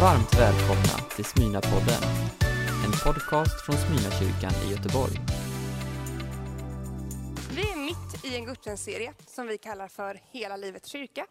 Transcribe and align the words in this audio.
Varmt 0.00 0.34
välkomna 0.34 1.10
till 1.16 1.24
Smyna-podden, 1.24 2.02
en 2.84 2.92
podcast 3.04 3.66
från 3.66 3.76
Smyna-kyrkan 3.76 4.52
i 4.66 4.70
Göteborg. 4.70 5.12
Vi 7.56 7.70
är 7.70 7.76
mitt 7.76 8.24
i 8.24 8.36
en 8.36 8.44
gudstjänstserie 8.44 9.14
som 9.26 9.46
vi 9.46 9.58
kallar 9.58 9.88
för 9.88 10.20
Hela 10.30 10.56
livets 10.56 10.88
kyrka. 10.88 11.26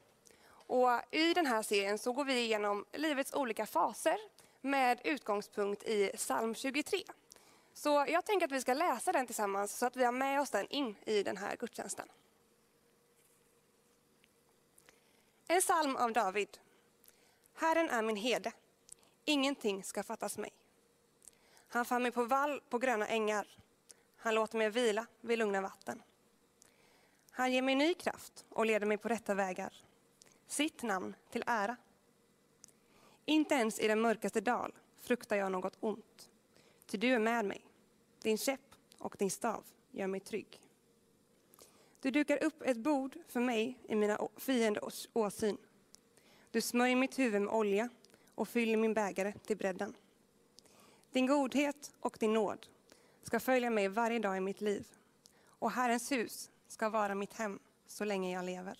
Och 0.47 0.89
I 1.11 1.33
den 1.33 1.45
här 1.45 1.63
serien 1.63 1.97
så 1.97 2.13
går 2.13 2.25
vi 2.25 2.39
igenom 2.39 2.85
livets 2.93 3.33
olika 3.33 3.65
faser 3.65 4.17
med 4.61 4.99
utgångspunkt 5.03 5.83
i 5.83 6.11
psalm 6.15 6.55
23. 6.55 6.99
Så 7.73 8.05
jag 8.09 8.25
tänker 8.25 8.45
att 8.45 8.51
vi 8.51 8.61
ska 8.61 8.73
läsa 8.73 9.11
den 9.11 9.25
tillsammans 9.25 9.77
så 9.77 9.85
att 9.85 9.95
vi 9.95 10.03
har 10.03 10.11
med 10.11 10.41
oss 10.41 10.49
den 10.49 10.67
in 10.67 10.95
i 11.05 11.23
den 11.23 11.37
här 11.37 11.55
gudstjänsten. 11.55 12.07
En 15.47 15.61
psalm 15.61 15.95
av 15.95 16.13
David. 16.13 16.57
Herren 17.53 17.89
är 17.89 18.01
min 18.01 18.15
herde, 18.15 18.51
ingenting 19.25 19.83
ska 19.83 20.03
fattas 20.03 20.37
mig. 20.37 20.51
Han 21.67 21.85
för 21.85 21.99
mig 21.99 22.11
på 22.11 22.23
vall 22.23 22.61
på 22.69 22.77
gröna 22.77 23.07
ängar, 23.07 23.47
han 24.17 24.35
låter 24.35 24.57
mig 24.57 24.69
vila 24.69 25.05
vid 25.21 25.39
lugna 25.39 25.61
vatten. 25.61 26.01
Han 27.31 27.51
ger 27.51 27.61
mig 27.61 27.75
ny 27.75 27.93
kraft 27.93 28.45
och 28.49 28.65
leder 28.65 28.85
mig 28.85 28.97
på 28.97 29.07
rätta 29.07 29.33
vägar, 29.33 29.73
sitt 30.47 30.83
namn 30.83 31.15
till 31.29 31.43
ära. 31.47 31.75
Inte 33.25 33.55
ens 33.55 33.79
i 33.79 33.87
den 33.87 34.01
mörkaste 34.01 34.41
dal 34.41 34.73
fruktar 34.97 35.35
jag 35.35 35.51
något 35.51 35.77
ont, 35.79 36.29
ty 36.85 36.97
du 36.97 37.07
är 37.07 37.19
med 37.19 37.45
mig. 37.45 37.65
Din 38.21 38.37
käpp 38.37 38.75
och 38.97 39.15
din 39.19 39.31
stav 39.31 39.63
gör 39.91 40.07
mig 40.07 40.19
trygg. 40.19 40.59
Du 42.01 42.11
dukar 42.11 42.43
upp 42.43 42.61
ett 42.61 42.77
bord 42.77 43.17
för 43.27 43.39
mig 43.39 43.79
i 43.87 43.95
mina 43.95 44.27
fienders 44.37 45.07
åsyn. 45.13 45.57
Du 46.53 46.61
smörjer 46.61 46.95
mitt 46.95 47.19
huvud 47.19 47.41
med 47.41 47.53
olja 47.53 47.89
och 48.35 48.47
fyller 48.47 48.77
min 48.77 48.93
bägare 48.93 49.33
till 49.45 49.57
bredden. 49.57 49.93
Din 51.11 51.27
godhet 51.27 51.91
och 51.99 52.17
din 52.19 52.33
nåd 52.33 52.67
ska 53.23 53.39
följa 53.39 53.69
mig 53.69 53.87
varje 53.87 54.19
dag 54.19 54.37
i 54.37 54.39
mitt 54.39 54.61
liv 54.61 54.87
och 55.47 55.71
Herrens 55.71 56.11
hus 56.11 56.51
ska 56.67 56.89
vara 56.89 57.15
mitt 57.15 57.33
hem 57.33 57.59
så 57.87 58.05
länge 58.05 58.33
jag 58.33 58.45
lever. 58.45 58.79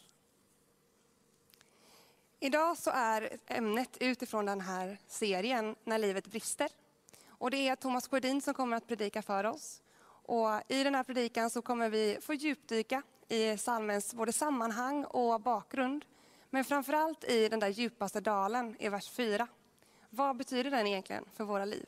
Idag 2.39 2.77
så 2.77 2.91
är 2.93 3.37
ämnet 3.47 3.97
utifrån 3.99 4.45
den 4.45 4.61
här 4.61 4.97
serien 5.07 5.75
När 5.83 5.97
livet 5.97 6.27
brister. 6.27 6.69
Och 7.27 7.51
det 7.51 7.67
är 7.67 7.75
Thomas 7.75 8.07
Sjödin 8.07 8.41
som 8.41 8.53
kommer 8.53 8.77
att 8.77 8.87
predika 8.87 9.21
för 9.21 9.43
oss. 9.43 9.81
Och 10.05 10.49
I 10.67 10.83
den 10.83 10.95
här 10.95 11.03
predikan 11.03 11.49
så 11.49 11.61
kommer 11.61 11.89
vi 11.89 12.17
få 12.21 12.33
djupdyka 12.33 13.01
i 13.27 13.57
salmens 13.57 14.13
både 14.13 14.33
sammanhang 14.33 15.05
och 15.05 15.41
bakgrund. 15.41 16.05
Men 16.53 16.63
framförallt 16.63 17.23
i 17.23 17.49
den 17.49 17.59
där 17.59 17.67
djupaste 17.67 18.21
dalen 18.21 18.75
i 18.79 18.89
vers 18.89 19.09
4. 19.09 19.47
Vad 20.09 20.37
betyder 20.37 20.71
den 20.71 20.87
egentligen 20.87 21.25
för 21.35 21.43
våra 21.43 21.65
liv? 21.65 21.85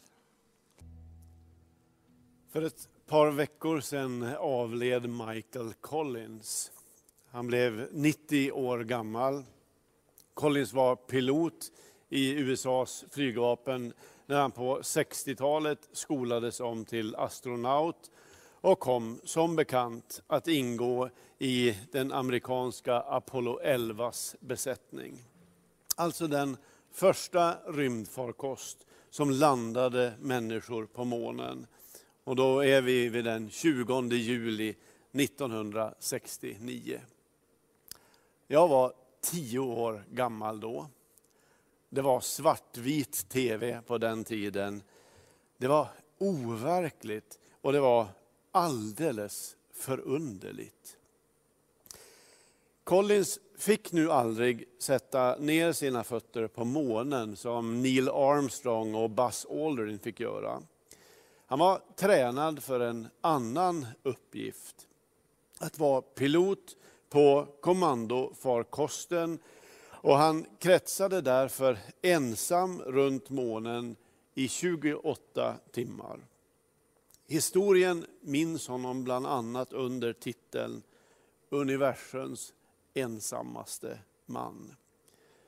För 2.49 2.61
ett 2.61 2.89
par 3.07 3.31
veckor 3.31 3.79
sedan 3.79 4.35
avled 4.39 5.09
Michael 5.09 5.73
Collins. 5.73 6.71
Han 7.31 7.47
blev 7.47 7.89
90 7.91 8.51
år 8.51 8.79
gammal. 8.79 9.43
Collins 10.33 10.73
var 10.73 10.95
pilot 10.95 11.71
i 12.09 12.33
USAs 12.33 13.05
flygvapen 13.11 13.93
när 14.25 14.41
han 14.41 14.51
på 14.51 14.79
60-talet 14.79 15.89
skolades 15.91 16.59
om 16.59 16.85
till 16.85 17.15
astronaut 17.15 18.11
och 18.61 18.79
kom 18.79 19.19
som 19.23 19.55
bekant 19.55 20.21
att 20.27 20.47
ingå 20.47 21.09
i 21.39 21.77
den 21.91 22.11
amerikanska 22.11 22.95
Apollo 22.95 23.59
11s 23.63 24.35
besättning. 24.39 25.23
Alltså 25.95 26.27
den 26.27 26.57
första 26.91 27.57
rymdfarkost 27.67 28.85
som 29.09 29.31
landade 29.31 30.13
människor 30.19 30.85
på 30.85 31.05
månen. 31.05 31.67
Och 32.23 32.35
då 32.35 32.59
är 32.63 32.81
vi 32.81 33.09
vid 33.09 33.25
den 33.25 33.49
20 33.49 34.01
juli 34.15 34.75
1969. 35.11 37.01
Jag 38.47 38.67
var 38.67 38.93
tio 39.21 39.59
år 39.59 40.03
gammal 40.11 40.59
då. 40.59 40.87
Det 41.89 42.01
var 42.01 42.21
svartvit 42.21 43.29
tv 43.29 43.81
på 43.81 43.97
den 43.97 44.23
tiden. 44.23 44.83
Det 45.57 45.67
var 45.67 45.87
overkligt 46.17 47.39
och 47.61 47.73
det 47.73 47.79
var 47.79 48.07
alldeles 48.51 49.55
förunderligt. 49.73 50.97
Collins 52.85 53.39
fick 53.57 53.91
nu 53.91 54.11
aldrig 54.11 54.63
sätta 54.79 55.35
ner 55.35 55.73
sina 55.73 56.03
fötter 56.03 56.47
på 56.47 56.65
månen 56.65 57.35
som 57.35 57.81
Neil 57.81 58.09
Armstrong 58.09 58.95
och 58.95 59.09
Buzz 59.09 59.45
Aldrin 59.49 59.99
fick 59.99 60.19
göra. 60.19 60.61
Han 61.45 61.59
var 61.59 61.81
tränad 61.95 62.63
för 62.63 62.79
en 62.79 63.07
annan 63.21 63.87
uppgift. 64.03 64.87
Att 65.59 65.79
vara 65.79 66.01
pilot 66.01 66.77
på 67.09 67.47
kommandofarkosten 67.61 69.39
och 69.89 70.17
han 70.17 70.45
kretsade 70.59 71.21
därför 71.21 71.77
ensam 72.01 72.81
runt 72.81 73.29
månen 73.29 73.95
i 74.33 74.47
28 74.47 75.55
timmar. 75.71 76.19
Historien 77.27 78.05
minns 78.21 78.67
honom 78.67 79.03
bland 79.03 79.27
annat 79.27 79.73
under 79.73 80.13
titeln 80.13 80.83
Universums 81.49 82.53
ensammaste 82.95 83.99
man. 84.25 84.75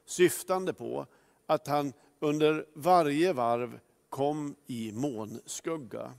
Syftande 0.05 0.73
på 0.73 1.05
att 1.45 1.67
han 1.67 1.93
under 2.19 2.65
varje 2.73 3.33
varv 3.33 3.79
kom 4.09 4.55
i 4.67 4.91
månskugga. 4.91 6.13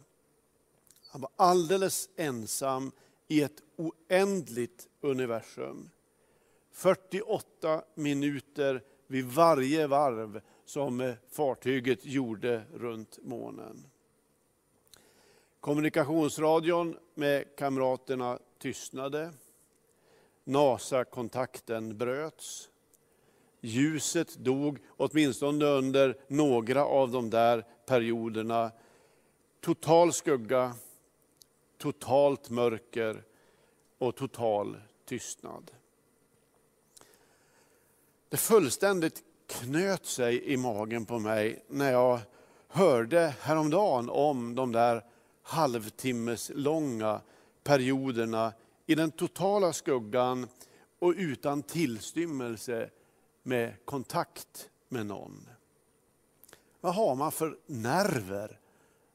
Han 1.11 1.21
var 1.21 1.31
alldeles 1.37 2.09
ensam 2.17 2.93
i 3.29 3.43
ett 3.43 3.63
oändligt 3.77 4.89
universum. 5.01 5.91
48 6.73 7.83
minuter 7.95 8.83
vid 9.07 9.25
varje 9.25 9.87
varv 9.87 10.41
som 10.65 11.15
fartyget 11.31 12.05
gjorde 12.05 12.63
runt 12.75 13.19
månen. 13.23 13.87
Kommunikationsradion 15.61 16.97
med 17.15 17.57
kamraterna 17.57 18.39
tystnade. 18.59 19.33
NASA-kontakten 20.49 21.99
bröts. 21.99 22.69
Ljuset 23.61 24.37
dog, 24.37 24.79
åtminstone 24.97 25.65
under 25.65 26.17
några 26.29 26.85
av 26.85 27.11
de 27.11 27.31
där 27.31 27.65
perioderna. 27.87 28.71
Total 29.61 30.13
skugga, 30.13 30.75
totalt 31.79 32.51
mörker 32.51 33.23
och 33.99 34.17
total 34.17 34.77
tystnad. 35.05 35.71
Det 38.29 38.37
fullständigt 38.37 39.23
knöt 39.47 40.07
sig 40.07 40.53
i 40.53 40.57
magen 40.57 41.07
på 41.07 41.19
mig 41.19 41.65
när 41.69 41.93
jag 41.93 42.21
hörde 42.69 43.35
häromdagen 43.41 44.11
om 44.11 44.55
de 44.55 44.73
där 44.73 45.05
halvtimmeslånga 45.43 47.21
perioderna 47.65 48.53
i 48.89 48.95
den 48.95 49.11
totala 49.11 49.73
skuggan 49.73 50.49
och 50.99 51.15
utan 51.17 51.63
tillstymmelse 51.63 52.91
med 53.43 53.85
kontakt 53.85 54.71
med 54.89 55.07
någon. 55.07 55.49
Vad 56.81 56.95
har 56.95 57.15
man 57.15 57.33
för 57.33 57.59
nerver 57.67 58.61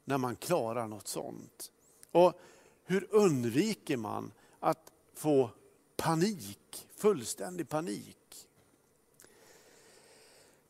när 0.04 0.18
man 0.18 0.36
klarar 0.36 0.88
något 0.88 1.08
sånt? 1.08 1.72
Och 2.12 2.34
hur 2.84 3.08
undviker 3.12 3.98
man 3.98 4.32
att 4.60 4.92
få 5.14 5.50
panik, 5.96 6.88
fullständig 6.96 7.70
panik? 7.70 8.18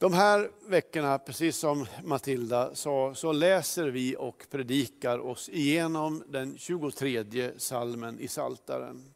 De 0.04 0.14
här 0.14 0.52
veckorna, 0.68 1.18
precis 1.20 1.58
som 1.58 1.86
Matilda 2.04 2.76
sa, 2.76 3.16
så 3.16 3.32
läser 3.32 3.88
vi 3.88 4.16
och 4.20 4.46
predikar 4.50 5.20
oss 5.20 5.50
igenom 5.50 6.24
den 6.28 6.58
23 6.58 7.52
salmen 7.58 8.20
i 8.20 8.28
Saltaren. 8.28 9.14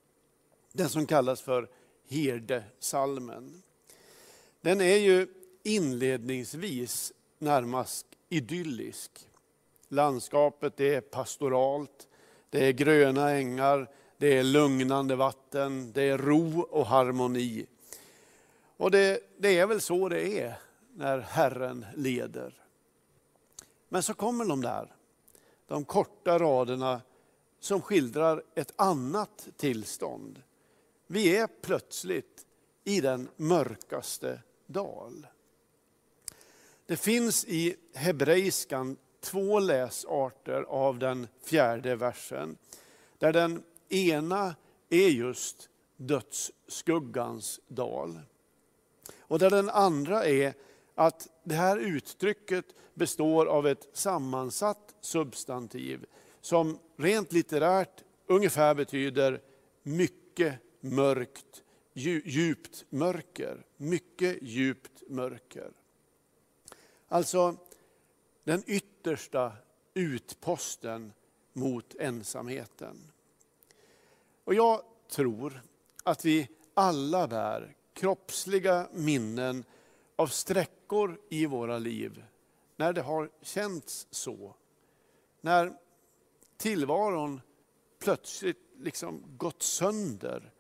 Den 0.74 0.89
som 0.89 1.06
kallas 1.06 1.42
för 1.42 1.69
herdesalmen. 2.10 3.63
Den 4.62 4.81
är 4.81 4.98
ju 4.98 5.28
inledningsvis 5.63 7.13
närmast 7.40 8.06
idyllisk. 8.30 9.12
Landskapet 9.88 10.80
är 10.80 11.01
pastoralt, 11.01 12.07
det 12.50 12.66
är 12.66 12.72
gröna 12.72 13.31
ängar, 13.31 13.90
det 14.18 14.38
är 14.38 14.44
lugnande 14.44 15.16
vatten, 15.16 15.92
det 15.92 16.04
är 16.04 16.18
ro 16.18 16.62
och 16.62 16.86
harmoni. 16.86 17.66
Och 18.78 18.92
det, 18.92 19.19
det 19.38 19.57
är 19.57 19.68
väl 19.68 19.81
så 19.81 20.10
det 20.10 20.40
är 20.40 20.67
när 20.97 21.19
Herren 21.19 21.85
leder. 21.95 22.53
Men 23.89 24.03
så 24.03 24.13
kommer 24.13 24.45
de 24.45 24.61
där, 24.61 24.95
de 25.67 25.85
korta 25.85 26.39
raderna 26.39 27.01
som 27.59 27.81
skildrar 27.81 28.44
ett 28.55 28.73
annat 28.75 29.47
tillstånd. 29.57 30.41
Vi 31.07 31.38
är 31.38 31.47
plötsligt 31.61 32.45
i 32.83 33.01
den 33.01 33.29
mörkaste 33.35 34.41
dal. 34.65 35.27
Det 36.85 36.97
finns 36.97 37.45
i 37.45 37.75
hebreiskan 37.94 38.97
två 39.19 39.59
läsarter 39.59 40.61
av 40.61 40.99
den 40.99 41.27
fjärde 41.44 41.95
versen. 41.95 42.57
Där 43.17 43.33
den 43.33 43.63
ena 43.89 44.55
är 44.89 45.09
just 45.09 45.69
dödsskuggans 45.97 47.59
dal. 47.67 48.19
Och 49.19 49.39
där 49.39 49.49
den 49.49 49.69
andra 49.69 50.25
är 50.25 50.53
att 50.99 51.27
det 51.44 51.55
här 51.55 51.77
uttrycket 51.77 52.65
består 52.94 53.45
av 53.45 53.67
ett 53.67 53.88
sammansatt 53.94 54.95
substantiv 55.01 56.05
som 56.41 56.79
rent 56.95 57.31
litterärt 57.31 58.03
ungefär 58.27 58.75
betyder 58.75 59.41
mycket 59.83 60.59
mörkt, 60.79 61.63
djupt 61.94 62.85
mörker. 62.89 63.65
Mycket 63.77 64.38
djupt 64.41 65.03
mörker. 65.07 65.71
Alltså 67.07 67.55
den 68.44 68.63
yttersta 68.67 69.51
utposten 69.94 71.13
mot 71.53 71.95
ensamheten. 71.95 73.11
Och 74.44 74.53
jag 74.53 74.81
tror 75.09 75.61
att 76.03 76.25
vi 76.25 76.49
alla 76.73 77.27
bär 77.27 77.75
kroppsliga 77.94 78.88
minnen 78.94 79.63
av 80.18 80.28
sträckor 80.28 81.19
i 81.30 81.46
våra 81.46 81.78
liv 81.78 82.24
när 82.75 82.94
det 82.94 83.02
har 83.02 83.30
känts 83.42 84.08
så. 84.12 84.56
När 85.42 85.78
tillvaron 86.58 87.42
plötsligt 88.00 88.58
liksom 88.78 89.24
gått 89.38 89.62
sönder 89.62 90.52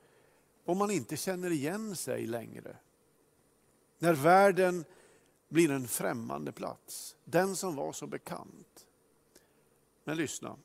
och 0.65 0.77
man 0.77 0.91
inte 0.91 1.17
känner 1.17 1.51
igen 1.51 1.95
sig 1.95 2.27
längre. 2.27 2.77
När 3.99 4.13
världen 4.13 4.85
blir 5.49 5.71
en 5.71 5.87
främmande 5.87 6.51
plats, 6.51 7.15
den 7.23 7.55
som 7.55 7.75
var 7.75 7.91
så 7.91 8.07
bekant. 8.07 8.87
Men 10.03 10.17
lyssna. 10.17 10.57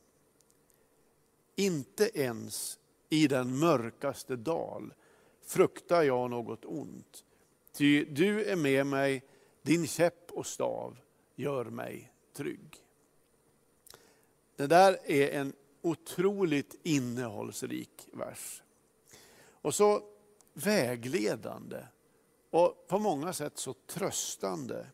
Inte 1.56 2.20
ens 2.20 2.78
i 3.08 3.26
den 3.26 3.58
mörkaste 3.58 4.36
dal 4.36 4.94
fruktar 5.44 6.02
jag 6.02 6.30
något 6.30 6.64
ont. 6.64 7.24
Ty 7.72 8.04
du 8.04 8.44
är 8.44 8.56
med 8.56 8.86
mig, 8.86 9.24
din 9.62 9.86
käpp 9.86 10.30
och 10.30 10.46
stav 10.46 10.98
gör 11.36 11.64
mig 11.64 12.12
trygg. 12.32 12.76
Det 14.56 14.66
där 14.66 14.98
är 15.04 15.30
en 15.30 15.52
otroligt 15.82 16.74
innehållsrik 16.82 18.08
vers. 18.12 18.62
Och 19.50 19.74
så 19.74 20.02
vägledande 20.52 21.84
och 22.50 22.86
på 22.88 22.98
många 22.98 23.32
sätt 23.32 23.58
så 23.58 23.74
tröstande. 23.86 24.86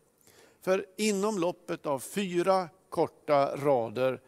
För 0.61 0.85
inom 0.97 1.39
loppet 1.39 1.85
av 1.85 1.99
fyra 1.99 2.69
korta 2.89 3.55
rader 3.55 4.21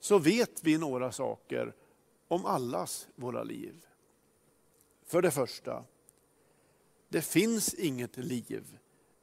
så 0.00 0.18
vet 0.18 0.64
vi 0.64 0.78
några 0.78 1.12
saker 1.12 1.74
om 2.28 2.44
allas 2.44 3.08
våra 3.14 3.42
liv. 3.42 3.86
För 5.06 5.22
det 5.22 5.30
första, 5.30 5.84
det 7.08 7.22
finns 7.22 7.74
inget 7.74 8.16
liv 8.16 8.78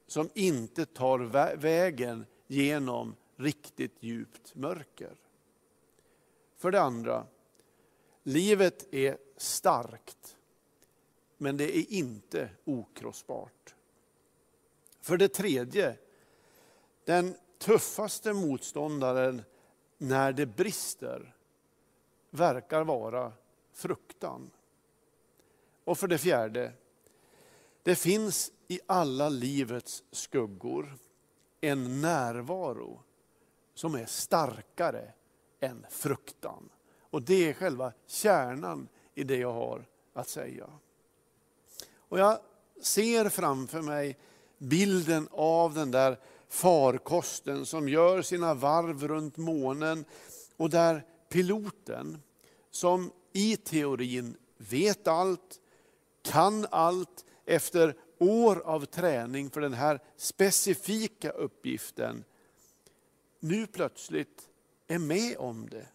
som 0.07 0.29
inte 0.33 0.85
tar 0.85 1.19
vägen 1.55 2.25
genom 2.47 3.15
riktigt 3.35 4.03
djupt 4.03 4.55
mörker. 4.55 5.15
För 6.57 6.71
det 6.71 6.81
andra, 6.81 7.27
livet 8.23 8.93
är 8.93 9.17
starkt, 9.37 10.37
men 11.37 11.57
det 11.57 11.77
är 11.77 11.91
inte 11.93 12.49
okrossbart. 12.63 13.75
För 15.01 15.17
det 15.17 15.27
tredje, 15.27 15.97
den 17.03 17.35
tuffaste 17.57 18.33
motståndaren 18.33 19.41
när 19.97 20.33
det 20.33 20.45
brister 20.45 21.35
verkar 22.29 22.83
vara 22.83 23.33
fruktan. 23.71 24.51
Och 25.83 25.97
för 25.97 26.07
det 26.07 26.17
fjärde, 26.17 26.71
det 27.85 27.95
finns 27.95 28.51
i 28.67 28.79
alla 28.85 29.29
livets 29.29 30.03
skuggor 30.11 30.97
en 31.61 32.01
närvaro 32.01 33.01
som 33.73 33.95
är 33.95 34.05
starkare 34.05 35.11
än 35.59 35.85
fruktan. 35.89 36.69
Och 36.99 37.21
det 37.21 37.49
är 37.49 37.53
själva 37.53 37.93
kärnan 38.07 38.87
i 39.15 39.23
det 39.23 39.37
jag 39.37 39.53
har 39.53 39.85
att 40.13 40.29
säga. 40.29 40.67
Och 41.97 42.19
jag 42.19 42.39
ser 42.81 43.29
framför 43.29 43.81
mig 43.81 44.17
bilden 44.57 45.27
av 45.31 45.73
den 45.73 45.91
där 45.91 46.19
farkosten 46.49 47.65
som 47.65 47.89
gör 47.89 48.21
sina 48.21 48.53
varv 48.53 49.07
runt 49.07 49.37
månen 49.37 50.05
och 50.57 50.69
där 50.69 51.05
piloten 51.29 52.21
som 52.71 53.11
i 53.33 53.57
teorin 53.57 54.37
vet 54.57 55.07
allt, 55.07 55.59
kan 56.21 56.67
allt 56.71 57.24
efter 57.45 57.95
år 58.19 58.61
av 58.65 58.85
träning 58.85 59.49
för 59.49 59.61
den 59.61 59.73
här 59.73 59.99
specifika 60.17 61.29
uppgiften, 61.29 62.23
nu 63.39 63.67
plötsligt 63.67 64.49
är 64.87 64.99
med 64.99 65.37
om 65.37 65.69
det. 65.69 65.87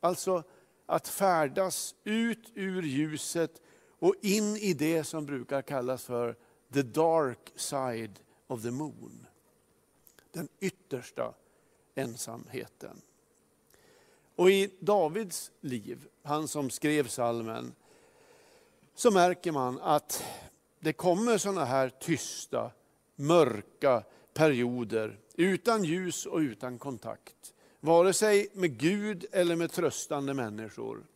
Alltså 0.00 0.42
att 0.86 1.08
färdas 1.08 1.94
ut 2.04 2.50
ur 2.54 2.82
ljuset 2.82 3.62
och 3.98 4.14
in 4.20 4.56
i 4.56 4.74
det 4.74 5.04
som 5.04 5.26
brukar 5.26 5.62
kallas 5.62 6.04
för 6.04 6.36
the 6.72 6.82
dark 6.82 7.52
side 7.56 8.20
of 8.46 8.62
the 8.62 8.70
moon. 8.70 9.26
Den 10.30 10.48
yttersta 10.60 11.34
ensamheten. 11.94 13.02
Och 14.36 14.50
i 14.50 14.70
Davids 14.80 15.50
liv, 15.60 16.08
han 16.22 16.48
som 16.48 16.70
skrev 16.70 17.08
salmen, 17.08 17.74
så 18.94 19.10
märker 19.10 19.52
man 19.52 19.78
att 19.80 20.24
det 20.82 20.92
kommer 20.92 21.38
sådana 21.38 21.64
här 21.64 21.88
tysta, 21.88 22.70
mörka 23.16 24.04
perioder 24.34 25.18
utan 25.34 25.84
ljus 25.84 26.26
och 26.26 26.38
utan 26.38 26.78
kontakt. 26.78 27.54
Vare 27.80 28.12
sig 28.12 28.48
med 28.52 28.78
Gud 28.78 29.26
eller 29.32 29.56
med 29.56 29.72
tröstande 29.72 30.34
människor. 30.34 31.06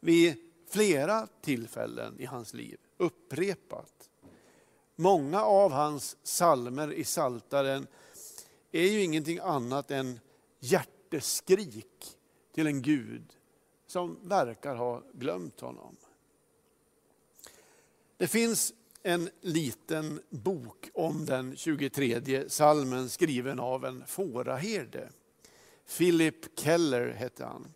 Vid 0.00 0.36
flera 0.68 1.28
tillfällen 1.40 2.20
i 2.20 2.24
hans 2.24 2.54
liv, 2.54 2.78
upprepat. 2.96 4.10
Många 4.96 5.42
av 5.42 5.72
hans 5.72 6.16
salmer 6.22 6.92
i 6.92 7.04
Saltaren 7.04 7.86
är 8.72 8.88
ju 8.88 9.02
ingenting 9.02 9.38
annat 9.38 9.90
än 9.90 10.20
hjärteskrik 10.58 12.16
till 12.54 12.66
en 12.66 12.82
Gud 12.82 13.32
som 13.86 14.18
verkar 14.22 14.74
ha 14.74 15.02
glömt 15.12 15.60
honom. 15.60 15.96
Det 18.18 18.26
finns 18.26 18.74
en 19.02 19.30
liten 19.40 20.20
bok 20.30 20.90
om 20.94 21.26
den 21.26 21.56
23 21.56 22.48
salmen 22.48 23.08
skriven 23.08 23.60
av 23.60 23.84
en 23.84 24.04
fåraherde. 24.06 25.08
Philip 25.98 26.60
Keller 26.60 27.10
hette 27.10 27.44
han. 27.44 27.74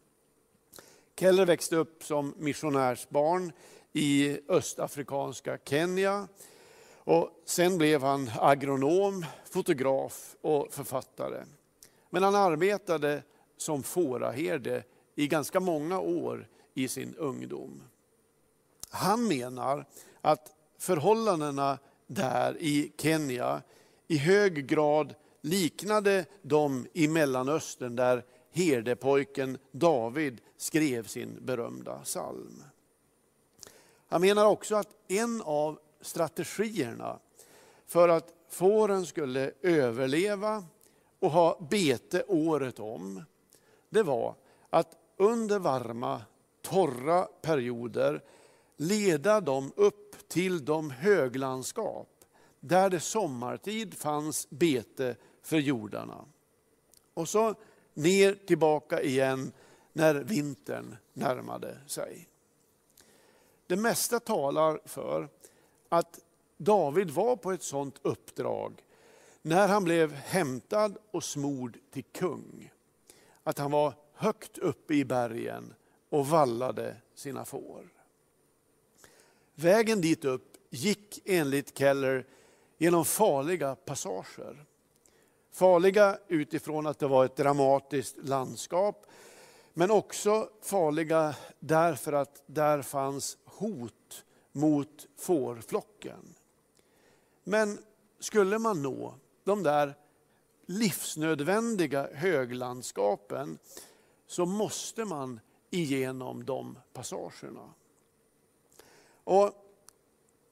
Keller 1.17 1.47
växte 1.47 1.77
upp 1.77 2.05
som 2.05 2.35
missionärsbarn 2.39 3.53
i 3.93 4.39
östafrikanska 4.49 5.59
Kenya. 5.65 6.29
Och 6.95 7.43
sen 7.45 7.79
blev 7.79 8.03
han 8.03 8.31
agronom, 8.39 9.27
fotograf 9.51 10.37
och 10.41 10.73
författare. 10.73 11.45
Men 12.11 12.23
han 12.23 12.35
arbetade 12.35 13.23
som 13.57 13.83
fåraherde 13.83 14.85
i 15.15 15.27
ganska 15.27 15.61
många 15.61 15.99
år 15.99 16.49
i 16.75 16.89
sin 16.89 17.15
ungdom. 17.15 17.83
Han 18.91 19.29
menar 19.29 19.85
att 20.21 20.53
förhållandena 20.79 21.79
där 22.07 22.57
i 22.61 22.93
Kenya 22.99 23.63
i 24.09 24.17
hög 24.17 24.67
grad 24.67 25.15
liknade 25.41 26.25
de 26.43 26.87
i 26.93 27.09
Mellanöstern 27.09 27.97
där 27.97 28.25
herdepojken 28.53 29.59
David 29.71 30.41
skrev 30.57 31.07
sin 31.07 31.39
berömda 31.41 31.99
psalm. 31.99 32.65
Han 34.09 34.21
menar 34.21 34.47
också 34.47 34.77
att 34.77 34.89
en 35.09 35.43
av 35.43 35.79
strategierna 36.01 37.19
för 37.87 38.09
att 38.09 38.35
fåren 38.49 39.07
skulle 39.07 39.53
överleva 39.63 40.65
och 41.19 41.31
ha 41.31 41.67
bete 41.71 42.25
året 42.29 42.81
om, 42.81 43.25
det 43.89 44.03
var 44.03 44.35
att 44.71 44.97
under 45.17 45.59
varma, 45.59 46.23
torra 46.63 47.23
perioder 47.23 48.23
leda 48.81 49.41
dem 49.41 49.73
upp 49.77 50.29
till 50.29 50.65
de 50.65 50.91
höglandskap 50.91 52.09
där 52.61 52.91
det 52.91 53.01
sommartid 53.01 53.95
fanns 53.95 54.51
bete 54.51 55.17
för 55.43 55.59
jordarna. 55.59 56.25
Och 57.15 57.29
så 57.29 57.55
ner 57.95 58.35
tillbaka 58.35 59.03
igen 59.03 59.53
när 59.93 60.15
vintern 60.15 60.97
närmade 61.13 61.79
sig. 61.87 62.29
Det 63.67 63.77
mesta 63.77 64.21
talar 64.21 64.81
för 64.85 65.29
att 65.89 66.21
David 66.57 67.11
var 67.11 67.37
på 67.37 67.53
ett 67.53 67.63
sådant 67.63 67.99
uppdrag 68.03 68.85
när 69.43 69.69
han 69.69 69.85
blev 69.85 70.13
hämtad 70.13 70.99
och 71.11 71.25
smord 71.25 71.79
till 71.91 72.05
kung, 72.05 72.73
att 73.43 73.59
han 73.59 73.71
var 73.71 73.95
högt 74.15 74.59
uppe 74.59 74.95
i 74.95 75.05
bergen 75.05 75.75
och 76.09 76.27
vallade 76.27 76.97
sina 77.15 77.45
får. 77.45 78.00
Vägen 79.55 80.01
dit 80.01 80.25
upp 80.25 80.57
gick 80.71 81.21
enligt 81.25 81.79
Keller 81.79 82.27
genom 82.79 83.05
farliga 83.05 83.75
passager. 83.75 84.65
Farliga 85.53 86.19
utifrån 86.29 86.87
att 86.87 86.99
det 86.99 87.07
var 87.07 87.25
ett 87.25 87.37
dramatiskt 87.37 88.17
landskap, 88.23 89.07
men 89.75 89.91
också 89.91 90.49
farliga 90.63 91.35
därför 91.59 92.13
att 92.13 92.43
där 92.47 92.83
fanns 92.83 93.39
hot 93.45 94.25
mot 94.53 95.07
fårflocken. 95.17 96.35
Men 97.45 97.79
skulle 98.19 98.59
man 98.59 98.83
nå 98.83 99.15
de 99.45 99.63
där 99.63 99.95
livsnödvändiga 100.67 102.09
höglandskapen 102.15 103.59
så 104.27 104.47
måste 104.47 105.05
man 105.05 105.41
igenom 105.71 106.45
de 106.45 106.79
passagerna. 106.93 107.75
Och 109.25 109.55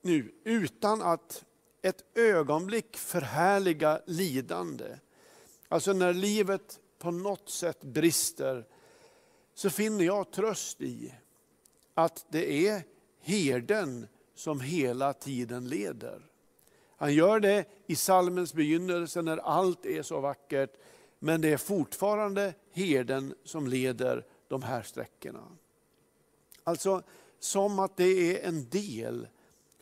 nu, 0.02 0.32
utan 0.44 1.02
att 1.02 1.44
ett 1.82 2.04
ögonblick 2.14 2.96
förhärliga 2.96 4.00
lidande, 4.06 4.98
alltså 5.68 5.92
när 5.92 6.12
livet 6.12 6.80
på 6.98 7.10
något 7.10 7.50
sätt 7.50 7.80
brister, 7.80 8.64
så 9.54 9.70
finner 9.70 10.04
jag 10.04 10.30
tröst 10.30 10.80
i 10.80 11.14
att 11.94 12.26
det 12.28 12.66
är 12.68 12.82
herden 13.20 14.08
som 14.34 14.60
hela 14.60 15.12
tiden 15.12 15.68
leder. 15.68 16.22
Han 16.96 17.14
gör 17.14 17.40
det 17.40 17.64
i 17.86 17.96
salmens 17.96 18.54
begynnelse 18.54 19.22
när 19.22 19.36
allt 19.36 19.86
är 19.86 20.02
så 20.02 20.20
vackert, 20.20 20.70
men 21.18 21.40
det 21.40 21.48
är 21.52 21.56
fortfarande 21.56 22.54
herden 22.72 23.34
som 23.44 23.66
leder 23.66 24.26
de 24.48 24.62
här 24.62 24.82
sträckorna. 24.82 25.44
Alltså 26.64 27.02
som 27.38 27.78
att 27.78 27.96
det 27.96 28.36
är 28.36 28.48
en 28.48 28.68
del 28.68 29.28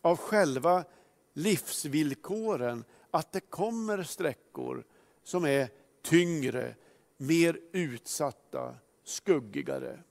av 0.02 0.16
själva 0.16 0.84
livsvillkoren 1.32 2.84
att 3.10 3.32
det 3.32 3.40
kommer 3.40 4.02
sträckor 4.02 4.84
som 5.22 5.44
är 5.44 5.70
tyngre, 6.02 6.74
mer 7.16 7.60
utsatta, 7.72 8.74
skuggigare. 9.04 10.02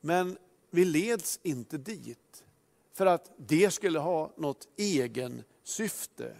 Men 0.00 0.38
vi 0.70 0.84
leds 0.84 1.40
inte 1.42 1.78
dit 1.78 2.44
för 2.92 3.06
att 3.06 3.30
det 3.36 3.70
skulle 3.70 3.98
ha 3.98 4.32
något 4.36 4.68
egen 4.76 5.42
syfte. 5.62 6.36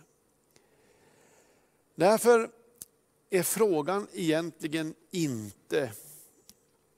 Därför 1.94 2.50
är 3.30 3.42
frågan 3.42 4.08
egentligen 4.12 4.94
inte 5.10 5.92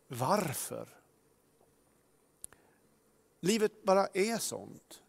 varför. 0.08 0.99
Livet 3.40 3.82
bara 3.82 4.06
är 4.06 4.38
sånt. 4.38 5.02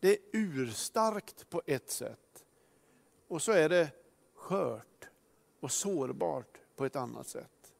Det 0.00 0.10
är 0.10 0.18
urstarkt 0.32 1.50
på 1.50 1.62
ett 1.66 1.90
sätt 1.90 2.44
och 3.28 3.42
så 3.42 3.52
är 3.52 3.68
det 3.68 3.90
skört 4.34 5.08
och 5.60 5.72
sårbart 5.72 6.58
på 6.76 6.84
ett 6.84 6.96
annat 6.96 7.28
sätt. 7.28 7.74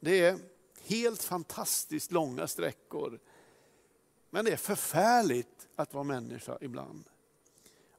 Det 0.00 0.24
är 0.24 0.38
helt 0.82 1.22
fantastiskt 1.22 2.12
långa 2.12 2.46
sträckor. 2.46 3.20
Men 4.30 4.44
det 4.44 4.52
är 4.52 4.56
förfärligt 4.56 5.68
att 5.76 5.94
vara 5.94 6.04
människa 6.04 6.58
ibland. 6.60 7.04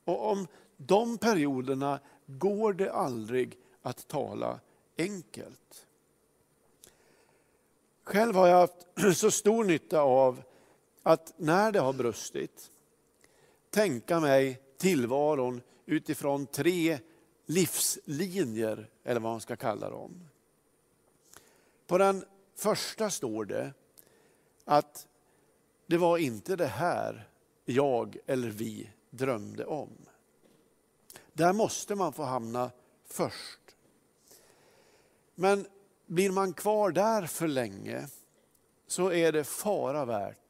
Och 0.03 0.31
om 0.31 0.47
de 0.77 1.17
perioderna 1.17 1.99
går 2.25 2.73
det 2.73 2.91
aldrig 2.91 3.57
att 3.81 4.07
tala 4.07 4.59
enkelt. 4.97 5.87
Själv 8.03 8.35
har 8.35 8.47
jag 8.47 8.57
haft 8.57 8.87
så 9.15 9.31
stor 9.31 9.63
nytta 9.63 10.01
av 10.01 10.43
att 11.03 11.33
när 11.37 11.71
det 11.71 11.79
har 11.79 11.93
brustit, 11.93 12.71
tänka 13.69 14.19
mig 14.19 14.61
tillvaron 14.77 15.61
utifrån 15.85 16.45
tre 16.45 16.99
livslinjer, 17.45 18.89
eller 19.03 19.19
vad 19.19 19.31
man 19.31 19.41
ska 19.41 19.55
kalla 19.55 19.89
dem. 19.89 20.29
På 21.87 21.97
den 21.97 22.25
första 22.55 23.09
står 23.09 23.45
det 23.45 23.73
att 24.65 25.07
det 25.87 25.97
var 25.97 26.17
inte 26.17 26.55
det 26.55 26.67
här 26.67 27.29
jag 27.65 28.17
eller 28.25 28.49
vi 28.49 28.89
drömde 29.09 29.65
om. 29.65 29.89
Där 31.33 31.53
måste 31.53 31.95
man 31.95 32.13
få 32.13 32.23
hamna 32.23 32.71
först. 33.05 33.75
Men 35.35 35.67
blir 36.05 36.31
man 36.31 36.53
kvar 36.53 36.91
där 36.91 37.25
för 37.25 37.47
länge 37.47 38.07
så 38.87 39.11
är 39.11 39.31
det 39.31 39.43
fara 39.43 40.05
värt 40.05 40.48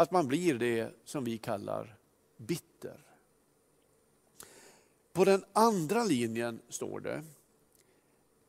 att 0.00 0.10
man 0.10 0.28
blir 0.28 0.54
det 0.54 0.90
som 1.04 1.24
vi 1.24 1.38
kallar 1.38 1.96
bitter. 2.36 3.00
På 5.12 5.24
den 5.24 5.44
andra 5.52 6.04
linjen 6.04 6.60
står 6.68 7.00
det, 7.00 7.24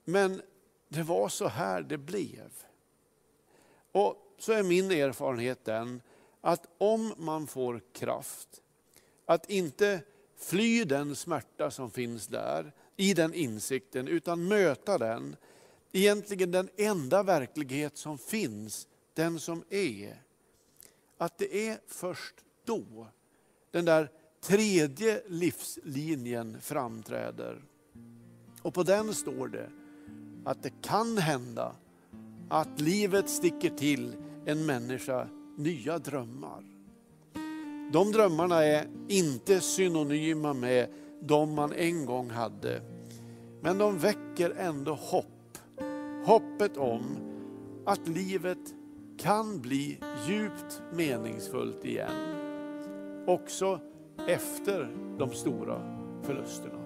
men 0.03 0.41
det 0.87 1.03
var 1.03 1.29
så 1.29 1.47
här 1.47 1.81
det 1.81 1.97
blev. 1.97 2.51
Och 3.91 4.35
så 4.37 4.51
är 4.51 4.63
min 4.63 4.91
erfarenhet 4.91 5.65
den 5.65 6.01
att 6.41 6.67
om 6.77 7.13
man 7.17 7.47
får 7.47 7.81
kraft 7.93 8.61
att 9.25 9.49
inte 9.49 10.01
fly 10.37 10.83
den 10.83 11.15
smärta 11.15 11.71
som 11.71 11.91
finns 11.91 12.27
där, 12.27 12.73
i 12.95 13.13
den 13.13 13.33
insikten, 13.33 14.07
utan 14.07 14.47
möta 14.47 14.97
den, 14.97 15.35
egentligen 15.91 16.51
den 16.51 16.69
enda 16.77 17.23
verklighet 17.23 17.97
som 17.97 18.17
finns, 18.17 18.87
den 19.13 19.39
som 19.39 19.63
är. 19.69 20.30
Att 21.21 21.37
det 21.37 21.67
är 21.67 21.77
först 21.87 22.35
då 22.65 23.07
den 23.71 23.85
där 23.85 24.11
tredje 24.43 25.21
livslinjen 25.27 26.61
framträder. 26.61 27.61
Och 28.61 28.73
på 28.73 28.83
den 28.83 29.13
står 29.13 29.47
det 29.47 29.69
att 30.45 30.63
det 30.63 30.81
kan 30.81 31.17
hända 31.17 31.75
att 32.49 32.81
livet 32.81 33.29
sticker 33.29 33.69
till 33.69 34.15
en 34.45 34.65
människa 34.65 35.27
nya 35.57 35.99
drömmar. 35.99 36.63
De 37.93 38.11
drömmarna 38.11 38.63
är 38.63 38.87
inte 39.07 39.61
synonyma 39.61 40.53
med 40.53 40.89
de 41.21 41.55
man 41.55 41.73
en 41.73 42.05
gång 42.05 42.29
hade. 42.29 42.81
Men 43.61 43.77
de 43.77 43.97
väcker 43.97 44.55
ändå 44.57 44.93
hopp. 44.93 45.57
Hoppet 46.25 46.77
om 46.77 47.17
att 47.85 48.07
livet 48.07 48.80
kan 49.21 49.61
bli 49.61 49.99
djupt 50.27 50.81
meningsfullt 50.93 51.85
igen. 51.85 52.11
Också 53.27 53.79
efter 54.27 54.95
de 55.19 55.29
stora 55.29 55.81
förlusterna. 56.23 56.80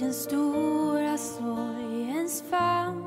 Den 0.00 0.12
stora 0.14 1.18
sorgens 1.18 2.42
famn. 2.50 3.04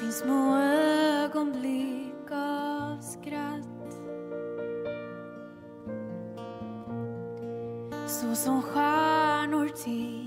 Finns 0.00 0.18
små 0.18 0.56
ögonblick 0.58 2.30
av 2.30 3.00
skratt. 3.00 3.92
Så 8.06 8.34
som 8.34 8.62
stjärnor 8.62 9.68
till 9.68 10.25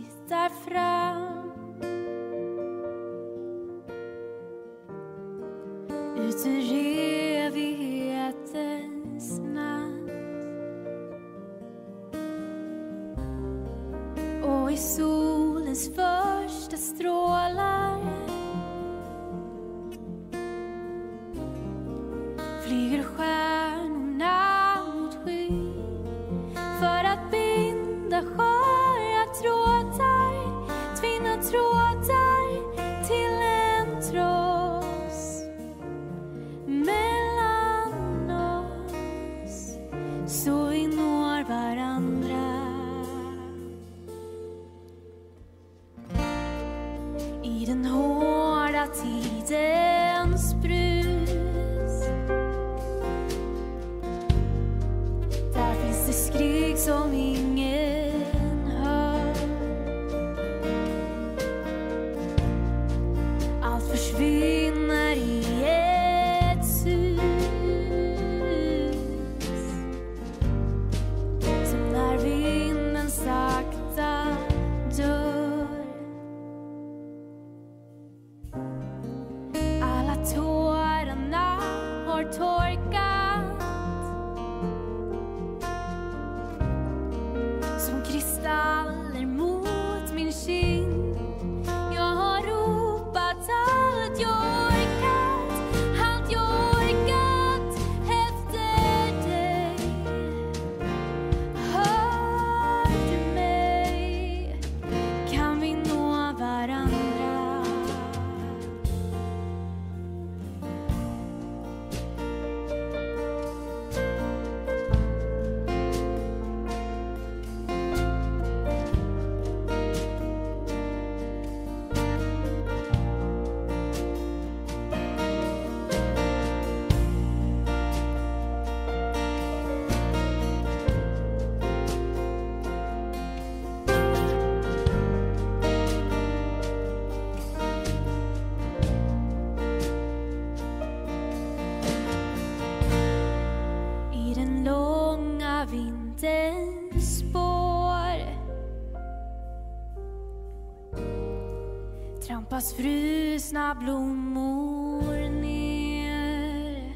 Frusna 152.78 153.76
blommor 153.76 155.30
ner. 155.30 156.94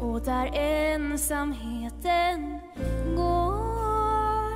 Och 0.00 0.20
där 0.20 0.50
ensamheten 0.54 2.58
går. 3.16 4.52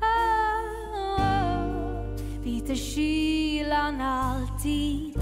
Ah, 0.00 0.04
ah, 0.06 1.18
ah. 1.18 1.66
Biter 2.44 2.74
kylan 2.74 4.00
alltid 4.00 5.18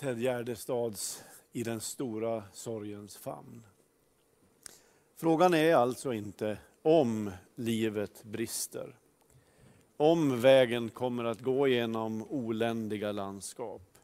Ted 0.00 0.18
Gärdestads 0.18 1.24
I 1.52 1.62
den 1.62 1.80
stora 1.80 2.42
sorgens 2.52 3.16
famn. 3.16 3.62
Frågan 5.16 5.54
är 5.54 5.74
alltså 5.74 6.12
inte 6.12 6.58
om 6.82 7.30
livet 7.54 8.24
brister. 8.24 8.96
Om 9.96 10.40
vägen 10.40 10.88
kommer 10.88 11.24
att 11.24 11.40
gå 11.40 11.68
genom 11.68 12.22
oländiga 12.22 13.12
landskap. 13.12 13.98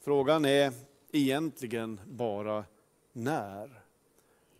Frågan 0.00 0.44
är 0.44 0.72
egentligen 1.12 2.00
bara 2.06 2.64
när. 3.12 3.82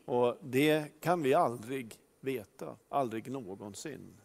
Och 0.04 0.37
det 0.42 1.00
kan 1.00 1.22
vi 1.22 1.35
aldrig 1.35 1.98
veta, 2.20 2.76
aldrig 2.88 3.30
någonsin. 3.30 4.20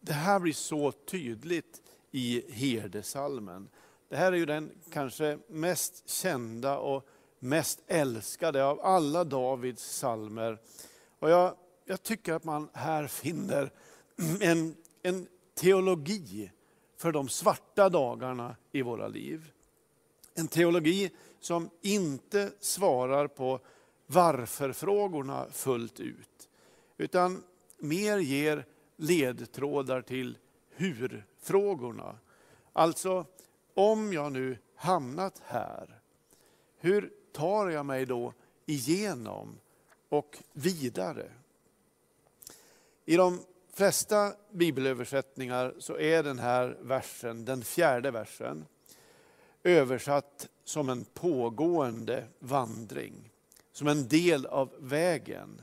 Det 0.00 0.12
här 0.12 0.40
blir 0.40 0.52
så 0.52 0.92
tydligt 0.92 1.82
i 2.10 2.52
herdesalmen. 2.52 3.68
Det 4.12 4.18
här 4.18 4.32
är 4.32 4.36
ju 4.36 4.46
den 4.46 4.70
kanske 4.90 5.38
mest 5.48 6.08
kända 6.08 6.78
och 6.78 7.08
mest 7.38 7.82
älskade 7.86 8.64
av 8.64 8.80
alla 8.80 9.24
Davids 9.24 9.82
salmer. 9.82 10.58
Och 11.18 11.30
jag, 11.30 11.54
jag 11.84 12.02
tycker 12.02 12.32
att 12.32 12.44
man 12.44 12.68
här 12.72 13.06
finner 13.06 13.70
en, 14.40 14.76
en 15.02 15.26
teologi 15.54 16.50
för 16.96 17.12
de 17.12 17.28
svarta 17.28 17.88
dagarna 17.88 18.56
i 18.72 18.82
våra 18.82 19.08
liv. 19.08 19.52
En 20.34 20.48
teologi 20.48 21.10
som 21.40 21.70
inte 21.82 22.52
svarar 22.60 23.26
på 23.26 23.60
varför-frågorna 24.06 25.46
fullt 25.52 26.00
ut, 26.00 26.48
utan 26.96 27.42
mer 27.78 28.18
ger 28.18 28.66
ledtrådar 28.96 30.02
till 30.02 30.38
hur-frågorna. 30.70 32.18
Alltså, 32.72 33.26
om 33.74 34.12
jag 34.12 34.32
nu 34.32 34.58
hamnat 34.74 35.42
här, 35.44 36.00
hur 36.76 37.12
tar 37.32 37.68
jag 37.68 37.86
mig 37.86 38.06
då 38.06 38.34
igenom 38.66 39.58
och 40.08 40.38
vidare? 40.52 41.30
I 43.04 43.16
de 43.16 43.40
flesta 43.72 44.32
bibelöversättningar 44.50 45.74
så 45.78 45.98
är 45.98 46.22
den 46.22 46.38
här 46.38 46.78
versen, 46.80 47.44
den 47.44 47.62
fjärde 47.62 48.10
versen, 48.10 48.66
översatt 49.62 50.48
som 50.64 50.88
en 50.88 51.04
pågående 51.04 52.24
vandring. 52.38 53.28
som 53.72 53.88
en 53.88 54.08
del 54.08 54.46
av 54.46 54.72
vägen. 54.78 55.62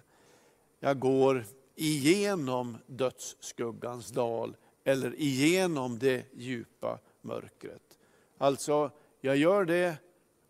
Jag 0.79 0.99
går 0.99 1.45
igenom 1.75 2.77
dödsskuggans 2.85 4.09
dal 4.09 4.55
eller 4.83 5.15
igenom 5.15 5.99
det 5.99 6.25
djupa 6.33 6.99
mörkret. 7.21 7.88
Alltså, 8.41 8.91
jag 9.21 9.37
gör 9.37 9.65
det 9.65 9.97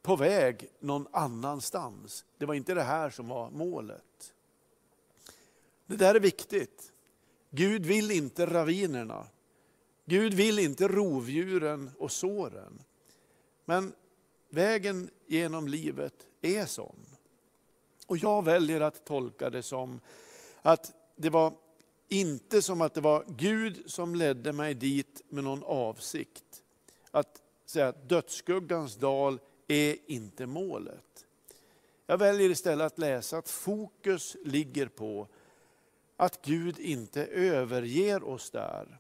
på 0.02 0.16
väg 0.16 0.70
någon 0.80 1.08
annanstans. 1.12 2.26
Det 2.38 2.46
var 2.46 2.54
inte 2.54 2.74
det 2.74 2.84
här 2.84 3.10
som 3.10 3.28
var 3.28 3.50
målet. 3.50 4.34
Det 5.86 5.96
där 5.96 6.16
är 6.16 6.20
viktigt. 6.20 6.94
Gud 7.50 7.86
vill 7.86 8.12
inte 8.12 8.46
ravinerna. 8.46 9.28
Gud 10.06 10.34
vill 10.34 10.60
inte 10.60 10.88
rovdjuren 10.88 11.92
och 12.00 12.12
såren. 12.12 12.84
Men 13.66 13.94
vägen 14.50 15.10
genom 15.28 15.68
livet 15.68 16.14
är 16.42 16.66
sån. 16.66 17.06
Och 18.08 18.18
jag 18.18 18.46
väljer 18.46 18.82
att 18.82 19.06
tolka 19.06 19.50
det 19.50 19.64
som 19.64 20.00
att 20.62 20.94
det 21.16 21.30
var 21.30 21.54
inte 22.08 22.62
som 22.62 22.82
att 22.82 22.94
det 22.94 23.02
var 23.02 23.26
Gud 23.28 23.84
som 23.86 24.16
ledde 24.16 24.54
mig 24.54 24.74
dit 24.74 25.22
med 25.30 25.44
någon 25.44 25.64
avsikt. 25.64 26.64
Att 27.12 27.42
säga 27.70 27.88
att 27.88 28.10
dödsskuggans 28.10 28.96
dal 28.96 29.40
är 29.68 29.96
inte 30.08 30.46
målet. 30.46 31.26
Jag 32.06 32.18
väljer 32.18 32.50
istället 32.50 32.86
att 32.86 33.00
läsa 33.00 33.38
att 33.38 33.50
fokus 33.50 34.38
ligger 34.44 34.88
på 34.88 35.28
att 36.18 36.46
Gud 36.46 36.80
inte 36.80 37.26
överger 37.26 38.24
oss 38.24 38.50
där. 38.50 39.00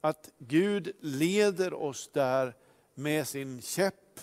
Att 0.00 0.30
Gud 0.38 0.92
leder 1.00 1.74
oss 1.74 2.10
där 2.12 2.54
med 2.94 3.28
sin 3.28 3.62
käpp 3.62 4.20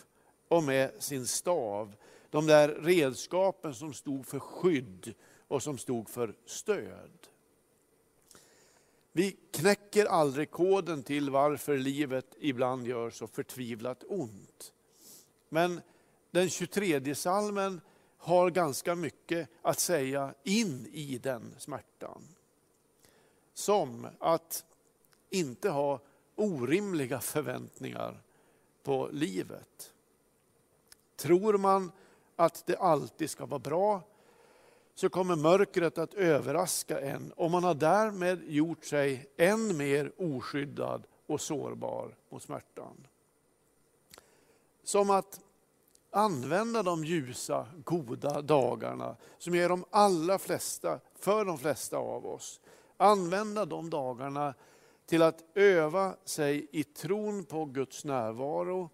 och 0.48 0.64
med 0.64 0.92
sin 1.00 1.28
stav. 1.28 1.96
De 2.30 2.48
där 2.48 2.70
redskapen 2.70 3.74
som 3.74 3.94
stod 3.94 4.26
för 4.26 4.40
skydd 4.40 5.14
och 5.48 5.64
som 5.64 5.78
stod 5.78 6.10
för 6.10 6.36
stöd. 6.46 7.28
Vi 9.18 9.38
knäcker 9.52 10.06
aldrig 10.06 10.52
koden 10.52 11.04
till 11.04 11.30
varför 11.30 11.78
livet 11.78 12.36
ibland 12.40 12.88
gör 12.88 13.10
så 13.10 13.28
förtvivlat 13.28 14.04
ont. 14.08 14.74
Men 15.50 15.82
den 16.32 16.50
23 16.50 17.16
salmen 17.16 17.82
har 18.18 18.50
ganska 18.50 18.96
mycket 18.96 19.50
att 19.62 19.80
säga 19.80 20.34
in 20.44 20.88
i 20.92 21.18
den 21.18 21.56
smärtan. 21.58 22.22
Som 23.54 24.08
att 24.20 24.66
inte 25.30 25.70
ha 25.70 26.00
orimliga 26.36 27.20
förväntningar 27.20 28.22
på 28.84 29.10
livet. 29.12 29.94
Tror 31.16 31.58
man 31.58 31.92
att 32.36 32.66
det 32.66 32.78
alltid 32.78 33.30
ska 33.30 33.46
vara 33.46 33.60
bra 33.60 34.02
så 34.96 35.10
kommer 35.10 35.36
mörkret 35.36 35.98
att 35.98 36.14
överraska 36.14 37.00
en 37.02 37.32
och 37.32 37.52
man 37.52 37.64
har 37.64 37.74
därmed 37.74 38.44
gjort 38.48 38.86
sig 38.86 39.30
än 39.38 39.78
mer 39.78 40.12
oskyddad 40.18 41.04
och 41.28 41.42
sårbar 41.42 42.16
mot 42.30 42.44
smärtan. 42.44 43.08
Som 44.84 45.10
att 45.10 45.40
använda 46.12 46.84
de 46.84 47.06
ljusa, 47.06 47.68
goda 47.86 48.42
dagarna 48.42 49.16
som 49.38 49.56
är 49.56 49.70
de 49.70 49.86
allra 49.90 50.40
flesta, 50.40 51.00
för 51.16 51.46
de 51.46 51.58
flesta 51.58 51.98
av 51.98 52.26
oss. 52.26 52.62
Använda 52.98 53.66
de 53.66 53.90
dagarna 53.90 54.54
till 55.06 55.22
att 55.22 55.44
öva 55.54 56.16
sig 56.26 56.68
i 56.72 56.84
tron 56.84 57.46
på 57.46 57.66
Guds 57.66 58.06
närvaro 58.06 58.90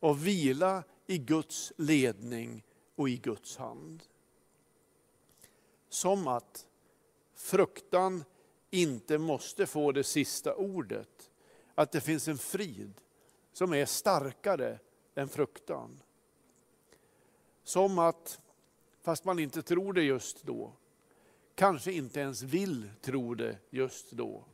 och 0.00 0.26
vila 0.26 0.82
i 1.06 1.18
Guds 1.18 1.72
ledning 1.76 2.62
och 2.96 3.08
i 3.08 3.16
Guds 3.16 3.56
hand. 3.56 4.02
Som 5.94 6.28
att 6.28 6.66
fruktan 7.34 8.24
inte 8.70 9.18
måste 9.18 9.66
få 9.66 9.92
det 9.92 10.04
sista 10.04 10.54
ordet. 10.54 11.30
Att 11.74 11.92
det 11.92 12.00
finns 12.00 12.28
en 12.28 12.38
frid 12.38 13.00
som 13.52 13.74
är 13.74 13.86
starkare 13.86 14.78
än 15.14 15.28
fruktan. 15.28 16.02
Som 17.62 17.98
att, 17.98 18.40
fast 19.02 19.24
man 19.24 19.38
inte 19.38 19.62
tror 19.62 19.92
det 19.92 20.02
just 20.02 20.42
då, 20.42 20.72
kanske 21.54 21.92
inte 21.92 22.20
ens 22.20 22.42
vill 22.42 22.90
tro 23.00 23.34
det 23.34 23.58
just 23.70 24.10
då, 24.10 24.44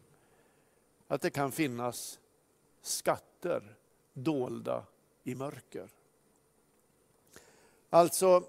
att 1.08 1.22
det 1.22 1.30
kan 1.30 1.52
finnas 1.52 2.20
skatter 2.82 3.76
dolda 4.12 4.86
i 5.24 5.34
mörker. 5.34 5.88
Alltså, 7.90 8.44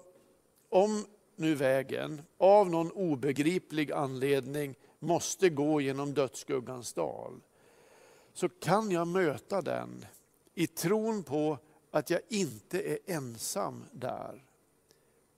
om 0.68 1.06
nu 1.36 1.54
vägen 1.54 2.22
av 2.38 2.70
någon 2.70 2.90
obegriplig 2.90 3.92
anledning 3.92 4.74
måste 4.98 5.48
gå 5.48 5.80
genom 5.80 6.14
dödsskuggans 6.14 6.92
dal, 6.92 7.40
så 8.32 8.48
kan 8.48 8.90
jag 8.90 9.08
möta 9.08 9.62
den 9.62 10.06
i 10.54 10.66
tron 10.66 11.22
på 11.22 11.58
att 11.90 12.10
jag 12.10 12.20
inte 12.28 12.82
är 12.82 12.98
ensam 13.06 13.84
där. 13.92 14.44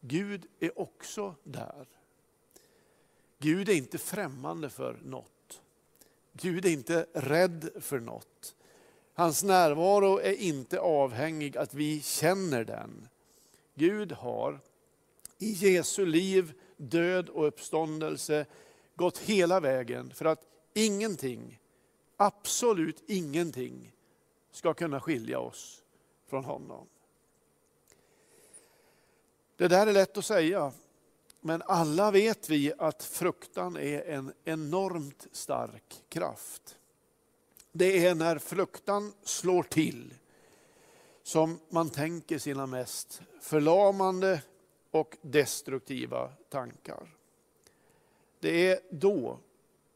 Gud 0.00 0.46
är 0.60 0.78
också 0.78 1.34
där. 1.42 1.86
Gud 3.38 3.68
är 3.68 3.74
inte 3.74 3.98
främmande 3.98 4.70
för 4.70 5.00
något. 5.04 5.62
Gud 6.32 6.64
är 6.66 6.70
inte 6.70 7.06
rädd 7.12 7.68
för 7.80 8.00
något. 8.00 8.54
Hans 9.14 9.42
närvaro 9.42 10.18
är 10.18 10.32
inte 10.32 10.80
avhängig 10.80 11.56
att 11.56 11.74
vi 11.74 12.00
känner 12.00 12.64
den. 12.64 13.08
Gud 13.74 14.12
har 14.12 14.60
i 15.38 15.52
Jesu 15.52 16.06
liv, 16.06 16.52
död 16.76 17.28
och 17.28 17.46
uppståndelse 17.46 18.46
gått 18.94 19.18
hela 19.18 19.60
vägen 19.60 20.10
för 20.14 20.24
att 20.24 20.46
ingenting, 20.74 21.60
absolut 22.16 23.02
ingenting, 23.06 23.92
ska 24.52 24.74
kunna 24.74 25.00
skilja 25.00 25.38
oss 25.38 25.82
från 26.26 26.44
honom. 26.44 26.86
Det 29.56 29.68
där 29.68 29.86
är 29.86 29.92
lätt 29.92 30.16
att 30.16 30.24
säga, 30.24 30.72
men 31.40 31.62
alla 31.62 32.10
vet 32.10 32.50
vi 32.50 32.72
att 32.78 33.02
fruktan 33.02 33.76
är 33.76 34.02
en 34.02 34.32
enormt 34.44 35.26
stark 35.32 36.02
kraft. 36.08 36.78
Det 37.72 38.06
är 38.06 38.14
när 38.14 38.38
fruktan 38.38 39.12
slår 39.22 39.62
till 39.62 40.14
som 41.22 41.58
man 41.68 41.90
tänker 41.90 42.38
sina 42.38 42.66
mest 42.66 43.22
förlamande 43.40 44.42
och 44.94 45.16
destruktiva 45.22 46.32
tankar. 46.48 47.14
Det 48.40 48.68
är 48.68 48.80
då 48.90 49.38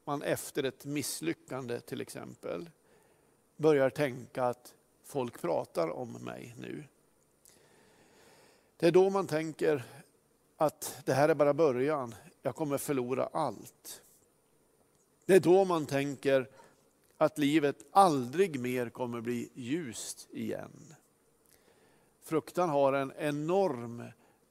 man 0.04 0.22
efter 0.22 0.62
ett 0.62 0.84
misslyckande 0.84 1.80
till 1.80 2.00
exempel 2.00 2.70
börjar 3.56 3.90
tänka 3.90 4.44
att 4.44 4.74
folk 5.04 5.40
pratar 5.40 5.88
om 5.90 6.12
mig 6.12 6.54
nu. 6.58 6.84
Det 8.76 8.86
är 8.86 8.90
då 8.90 9.10
man 9.10 9.26
tänker 9.26 9.84
att 10.56 11.02
det 11.04 11.12
här 11.12 11.28
är 11.28 11.34
bara 11.34 11.54
början, 11.54 12.14
jag 12.42 12.56
kommer 12.56 12.78
förlora 12.78 13.28
allt. 13.32 14.02
Det 15.24 15.34
är 15.34 15.40
då 15.40 15.64
man 15.64 15.86
tänker 15.86 16.48
att 17.16 17.38
livet 17.38 17.84
aldrig 17.90 18.60
mer 18.60 18.88
kommer 18.88 19.20
bli 19.20 19.50
ljust 19.54 20.28
igen. 20.30 20.94
Fruktan 22.22 22.68
har 22.68 22.92
en 22.92 23.12
enorm 23.18 24.04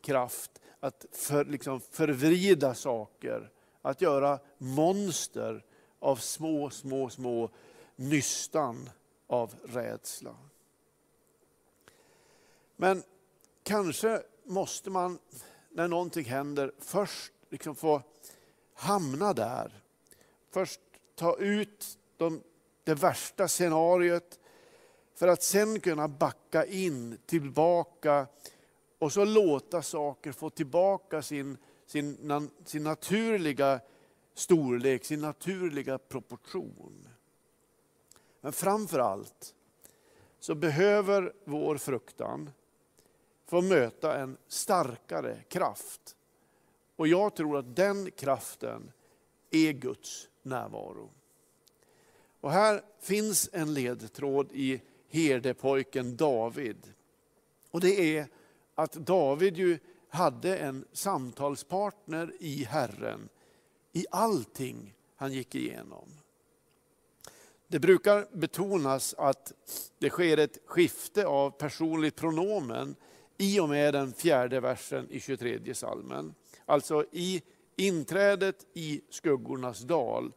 kraft 0.08 0.62
att 0.80 1.06
för, 1.12 1.46
liksom 1.46 1.82
förvrida 1.82 2.74
saker, 2.76 3.52
att 3.82 4.02
göra 4.02 4.40
monster 4.58 5.66
av 6.00 6.16
små, 6.16 6.70
små, 6.70 7.10
små 7.10 7.50
nystan 7.96 8.90
av 9.28 9.56
rädsla. 9.64 10.36
Men 12.76 13.04
kanske 13.64 14.22
måste 14.44 14.90
man, 14.90 15.20
när 15.70 15.88
någonting 15.88 16.26
händer, 16.26 16.72
först 16.80 17.34
liksom 17.50 17.76
få 17.76 18.02
hamna 18.74 19.34
där. 19.34 19.82
Först 20.52 20.80
ta 21.16 21.38
ut 21.38 21.98
de, 22.18 22.44
det 22.84 22.94
värsta 22.94 23.48
scenariot 23.48 24.40
för 25.16 25.28
att 25.28 25.44
sen 25.44 25.80
kunna 25.80 26.08
backa 26.08 26.66
in, 26.66 27.18
tillbaka 27.26 28.28
och 29.00 29.14
så 29.14 29.26
låta 29.26 29.82
saker 29.82 30.32
få 30.32 30.50
tillbaka 30.50 31.22
sin, 31.22 31.58
sin, 31.86 32.50
sin 32.66 32.84
naturliga 32.84 33.80
storlek, 34.34 35.06
sin 35.06 35.22
naturliga 35.22 35.98
proportion. 35.98 37.08
Men 38.42 38.54
framför 38.54 39.00
allt 39.00 39.56
så 40.40 40.56
behöver 40.56 41.34
vår 41.46 41.78
fruktan 41.78 42.50
få 43.46 43.62
möta 43.62 44.18
en 44.20 44.38
starkare 44.48 45.44
kraft. 45.48 46.16
Och 46.96 47.08
jag 47.08 47.36
tror 47.36 47.58
att 47.58 47.76
den 47.76 48.12
kraften 48.12 48.92
är 49.52 49.72
Guds 49.72 50.30
närvaro. 50.42 51.10
Och 52.42 52.52
här 52.52 52.82
finns 53.00 53.50
en 53.54 53.74
ledtråd 53.74 54.52
i 54.52 54.82
herdepojken 55.10 56.18
David. 56.18 56.94
Och 57.72 57.82
det 57.82 58.18
är 58.18 58.28
att 58.78 58.94
David 58.94 59.58
ju 59.58 59.80
hade 60.10 60.58
en 60.58 60.86
samtalspartner 60.94 62.34
i 62.40 62.64
Herren 62.64 63.30
i 63.94 64.06
allting 64.12 64.94
han 65.16 65.34
gick 65.34 65.56
igenom. 65.56 66.10
Det 67.68 67.80
brukar 67.80 68.28
betonas 68.32 69.16
att 69.18 69.54
det 69.98 70.10
sker 70.10 70.38
ett 70.38 70.58
skifte 70.66 71.28
av 71.28 71.50
personligt 71.52 72.16
pronomen 72.16 72.96
i 73.38 73.60
och 73.60 73.70
med 73.70 73.94
den 73.94 74.14
fjärde 74.14 74.60
versen 74.60 75.08
i 75.10 75.20
23 75.20 75.74
salmen. 75.74 76.34
Alltså 76.66 77.06
i 77.12 77.42
inträdet 77.76 78.66
i 78.74 79.02
skuggornas 79.10 79.80
dal 79.80 80.32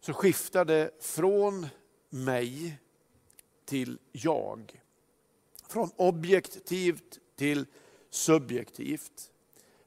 så 0.00 0.12
skiftar 0.12 0.64
det 0.64 0.90
från 1.00 1.66
mig 2.10 2.78
till 3.64 3.98
jag. 4.12 4.80
Från 5.68 5.90
objektivt 5.96 7.20
till 7.36 7.66
subjektivt. 8.10 9.30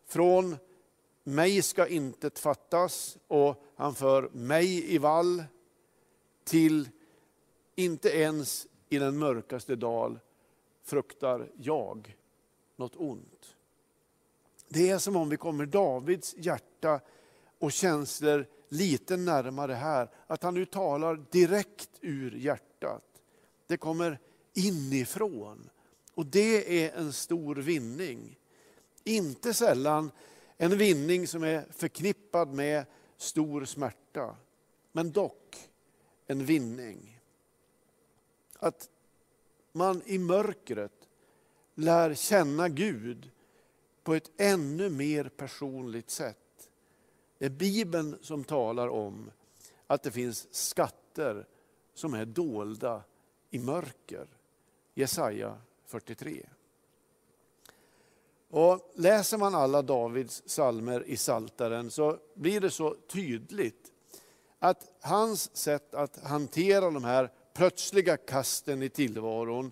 Från 0.05 0.57
mig 1.23 1.61
ska 1.61 1.87
intet 1.87 2.39
fattas 2.39 3.17
och 3.27 3.63
han 3.75 3.95
för 3.95 4.29
mig 4.29 4.93
i 4.93 4.97
vall 4.97 5.43
till 6.43 6.89
inte 7.75 8.09
ens 8.09 8.67
i 8.89 8.99
den 8.99 9.17
mörkaste 9.17 9.75
dal 9.75 10.19
fruktar 10.83 11.51
jag 11.57 12.17
något 12.75 12.95
ont. 12.95 13.55
Det 14.67 14.89
är 14.89 14.97
som 14.97 15.15
om 15.15 15.29
vi 15.29 15.37
kommer 15.37 15.65
Davids 15.65 16.35
hjärta 16.37 16.99
och 17.59 17.71
känslor 17.71 18.45
lite 18.69 19.17
närmare 19.17 19.73
här. 19.73 20.09
Att 20.27 20.43
han 20.43 20.53
nu 20.53 20.65
talar 20.65 21.25
direkt 21.31 21.89
ur 22.01 22.35
hjärtat. 22.35 23.03
Det 23.67 23.77
kommer 23.77 24.19
inifrån. 24.53 25.69
Och 26.19 26.25
det 26.25 26.83
är 26.85 26.97
en 26.97 27.13
stor 27.13 27.55
vinning. 27.55 28.39
Inte 29.03 29.53
sällan 29.53 30.11
en 30.57 30.77
vinning 30.77 31.27
som 31.27 31.43
är 31.43 31.65
förknippad 31.71 32.53
med 32.53 32.85
stor 33.17 33.65
smärta. 33.65 34.35
Men 34.91 35.11
dock 35.11 35.69
en 36.27 36.45
vinning. 36.45 37.19
Att 38.53 38.89
man 39.71 40.01
i 40.05 40.17
mörkret 40.17 41.07
lär 41.75 42.13
känna 42.13 42.69
Gud 42.69 43.31
på 44.03 44.13
ett 44.13 44.31
ännu 44.37 44.89
mer 44.89 45.29
personligt 45.29 46.09
sätt. 46.09 46.69
Det 47.37 47.45
är 47.45 47.49
Bibeln 47.49 48.17
som 48.21 48.43
talar 48.43 48.87
om 48.87 49.31
att 49.87 50.03
det 50.03 50.11
finns 50.11 50.47
skatter 50.51 51.47
som 51.93 52.13
är 52.13 52.25
dolda 52.25 53.03
i 53.49 53.59
mörker. 53.59 54.27
Jesaja 54.93 55.57
43. 55.89 56.45
Och 58.49 58.91
läser 58.95 59.37
man 59.37 59.55
alla 59.55 59.81
Davids 59.81 60.43
salmer 60.45 61.03
i 61.07 61.17
Saltaren 61.17 61.91
så 61.91 62.17
blir 62.33 62.61
det 62.61 62.71
så 62.71 62.95
tydligt 62.95 63.91
att 64.59 64.87
hans 65.01 65.55
sätt 65.57 65.93
att 65.93 66.23
hantera 66.23 66.91
de 66.91 67.03
här 67.03 67.31
plötsliga 67.53 68.17
kasten 68.17 68.83
i 68.83 68.89
tillvaron, 68.89 69.71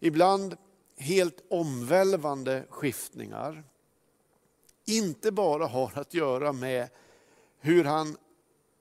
ibland 0.00 0.56
helt 0.96 1.44
omvälvande 1.50 2.64
skiftningar, 2.68 3.64
inte 4.84 5.32
bara 5.32 5.66
har 5.66 5.92
att 5.94 6.14
göra 6.14 6.52
med 6.52 6.88
hur 7.58 7.84
han 7.84 8.16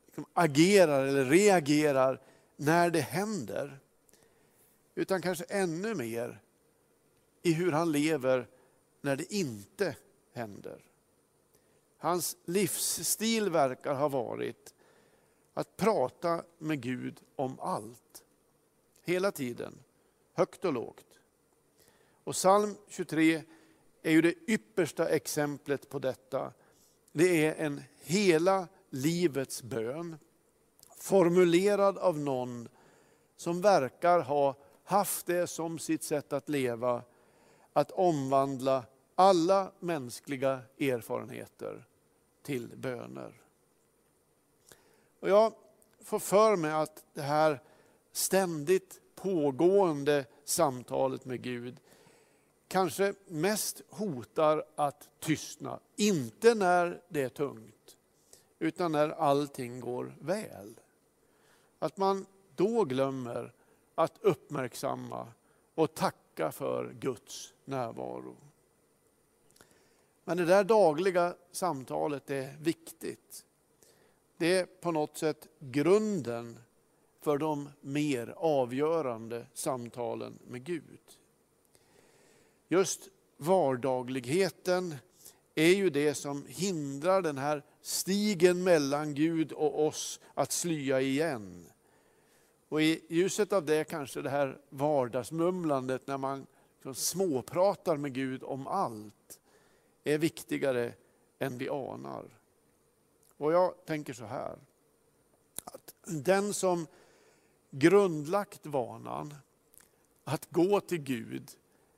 liksom 0.06 0.26
agerar 0.34 1.06
eller 1.06 1.26
reagerar 1.26 2.22
när 2.56 2.90
det 2.90 3.02
händer, 3.02 3.80
utan 4.96 5.22
kanske 5.22 5.44
ännu 5.44 5.96
mer 5.96 6.42
i 7.42 7.54
hur 7.54 7.72
han 7.72 7.92
lever 7.92 8.48
när 9.02 9.16
det 9.16 9.34
inte 9.34 9.96
händer. 10.34 10.86
Hans 11.98 12.38
livsstil 12.46 13.50
verkar 13.50 13.94
ha 13.94 14.08
varit 14.08 14.74
att 15.54 15.78
prata 15.78 16.44
med 16.58 16.82
Gud 16.82 17.22
om 17.36 17.60
allt. 17.60 18.24
Hela 19.04 19.32
tiden, 19.32 19.80
högt 20.34 20.66
och 20.66 20.74
lågt. 20.74 21.20
Och 22.24 22.34
psalm 22.34 22.76
23 22.88 23.44
är 24.02 24.12
ju 24.12 24.22
det 24.22 24.34
yppersta 24.48 25.10
exemplet 25.10 25.90
på 25.90 26.00
detta. 26.00 26.54
Det 27.12 27.46
är 27.46 27.66
en 27.66 27.84
hela 28.00 28.68
livets 28.90 29.64
bön, 29.64 30.18
formulerad 30.98 31.98
av 31.98 32.18
någon 32.18 32.70
som 33.36 33.62
verkar 33.62 34.20
ha 34.20 34.56
haft 34.84 35.26
det 35.26 35.48
som 35.48 35.80
sitt 35.80 36.04
sätt 36.04 36.34
att 36.34 36.50
leva, 36.50 37.04
att 37.80 37.92
omvandla 37.92 38.86
alla 39.16 39.72
mänskliga 39.80 40.62
erfarenheter 40.80 41.86
till 42.42 42.68
böner. 42.78 43.42
Och 45.20 45.30
jag 45.30 45.54
får 46.04 46.20
för 46.20 46.56
mig 46.56 46.72
att 46.72 47.04
det 47.14 47.22
här 47.22 47.60
ständigt 48.12 49.02
pågående 49.16 50.26
samtalet 50.44 51.26
med 51.26 51.42
Gud 51.42 51.80
kanske 52.68 53.14
mest 53.28 53.82
hotar 53.90 54.64
att 54.76 55.10
tystna. 55.20 55.80
Inte 55.96 56.56
när 56.56 57.02
det 57.10 57.22
är 57.22 57.30
tungt, 57.30 57.98
utan 58.60 58.92
när 58.92 59.10
allting 59.10 59.80
går 59.80 60.16
väl. 60.20 60.80
Att 61.80 61.98
man 61.98 62.26
då 62.56 62.84
glömmer 62.84 63.54
att 63.96 64.18
uppmärksamma 64.22 65.28
och 65.76 65.94
tacka 65.94 66.52
för 66.52 66.94
Guds 67.00 67.54
närvaro. 67.70 68.36
Men 70.24 70.38
det 70.38 70.46
där 70.46 70.64
dagliga 70.64 71.36
samtalet 71.52 72.30
är 72.30 72.58
viktigt. 72.62 73.46
Det 74.38 74.58
är 74.58 74.66
på 74.66 74.92
något 74.92 75.18
sätt 75.18 75.48
grunden 75.60 76.60
för 77.20 77.38
de 77.38 77.70
mer 77.82 78.34
avgörande 78.38 79.46
samtalen 79.54 80.40
med 80.48 80.64
Gud. 80.64 81.00
Just 82.68 83.10
vardagligheten 83.38 84.96
är 85.56 85.76
ju 85.76 85.90
det 85.90 86.14
som 86.14 86.46
hindrar 86.48 87.22
den 87.22 87.38
här 87.38 87.64
stigen 87.82 88.64
mellan 88.64 89.16
Gud 89.16 89.52
och 89.52 89.86
oss 89.88 90.20
att 90.34 90.52
slya 90.52 91.02
igen. 91.02 91.66
Och 92.70 92.82
i 92.82 93.02
ljuset 93.10 93.54
av 93.54 93.66
det 93.66 93.84
kanske 93.84 94.22
det 94.22 94.30
här 94.30 94.58
vardagsmumlandet 94.70 96.08
när 96.08 96.18
man 96.18 96.48
som 96.82 96.96
småpratar 96.96 97.98
med 97.98 98.14
Gud 98.14 98.44
om 98.44 98.68
allt 98.68 99.40
är 100.04 100.18
viktigare 100.18 100.94
än 101.40 101.58
vi 101.58 101.70
anar. 101.70 102.26
Och 103.38 103.54
jag 103.54 103.86
tänker 103.86 104.14
så 104.14 104.26
här, 104.26 104.58
att 105.64 105.96
den 106.04 106.54
som 106.54 106.88
grundlagt 107.70 108.66
vanan 108.66 109.36
att 110.24 110.50
gå 110.50 110.80
till 110.80 111.02
Gud 111.02 111.52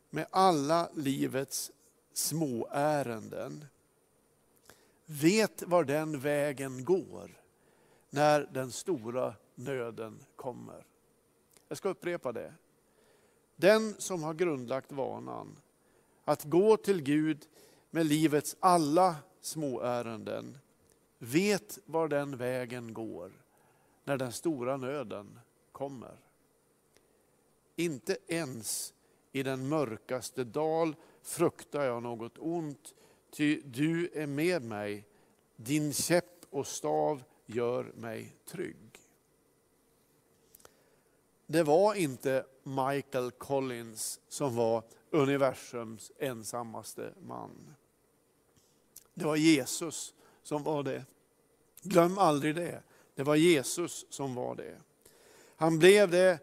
med 0.09 0.25
alla 0.29 0.89
livets 0.93 1.71
små 2.13 2.67
ärenden 2.71 3.65
vet 5.05 5.63
var 5.63 5.83
den 5.83 6.19
vägen 6.19 6.85
går 6.85 7.41
när 8.09 8.49
den 8.53 8.71
stora 8.71 9.35
nöden 9.55 10.19
kommer. 10.35 10.85
Jag 11.67 11.77
ska 11.77 11.89
upprepa 11.89 12.31
det. 12.31 12.53
Den 13.61 13.95
som 13.97 14.23
har 14.23 14.33
grundlagt 14.33 14.91
vanan 14.91 15.57
att 16.25 16.43
gå 16.43 16.77
till 16.77 17.01
Gud 17.01 17.47
med 17.89 18.05
livets 18.05 18.55
alla 18.59 19.15
små 19.41 19.81
ärenden 19.81 20.57
vet 21.17 21.79
var 21.85 22.07
den 22.07 22.37
vägen 22.37 22.93
går 22.93 23.31
när 24.03 24.17
den 24.17 24.31
stora 24.31 24.77
nöden 24.77 25.39
kommer. 25.71 26.15
Inte 27.75 28.17
ens 28.27 28.93
i 29.31 29.43
den 29.43 29.69
mörkaste 29.69 30.43
dal 30.43 30.95
fruktar 31.21 31.83
jag 31.83 32.03
något 32.03 32.37
ont, 32.37 32.93
ty 33.31 33.61
du 33.65 34.09
är 34.13 34.27
med 34.27 34.61
mig. 34.61 35.07
Din 35.55 35.93
käpp 35.93 36.45
och 36.49 36.67
stav 36.67 37.23
gör 37.45 37.91
mig 37.95 38.35
trygg. 38.45 38.90
Det 41.51 41.63
var 41.63 41.95
inte 41.95 42.45
Michael 42.63 43.31
Collins 43.31 44.19
som 44.27 44.55
var 44.55 44.83
universums 45.09 46.11
ensammaste 46.19 47.13
man. 47.21 47.75
Det 49.13 49.25
var 49.25 49.35
Jesus 49.35 50.13
som 50.43 50.63
var 50.63 50.83
det. 50.83 51.05
Glöm 51.81 52.17
aldrig 52.17 52.55
det. 52.55 52.83
Det 53.15 53.23
var 53.23 53.35
Jesus 53.35 54.05
som 54.09 54.35
var 54.35 54.55
det. 54.55 54.77
Han 55.55 55.79
blev 55.79 56.11
det 56.11 56.39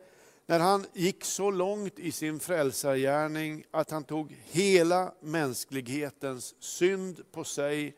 när 0.46 0.58
han 0.58 0.86
gick 0.92 1.24
så 1.24 1.50
långt 1.50 1.98
i 1.98 2.12
sin 2.12 2.40
frälsargärning 2.40 3.64
att 3.70 3.90
han 3.90 4.04
tog 4.04 4.36
hela 4.44 5.12
mänsklighetens 5.20 6.54
synd 6.58 7.32
på 7.32 7.44
sig 7.44 7.96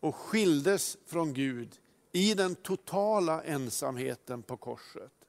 och 0.00 0.16
skildes 0.16 0.98
från 1.06 1.34
Gud 1.34 1.80
i 2.12 2.34
den 2.34 2.54
totala 2.54 3.42
ensamheten 3.42 4.42
på 4.42 4.56
korset. 4.56 5.19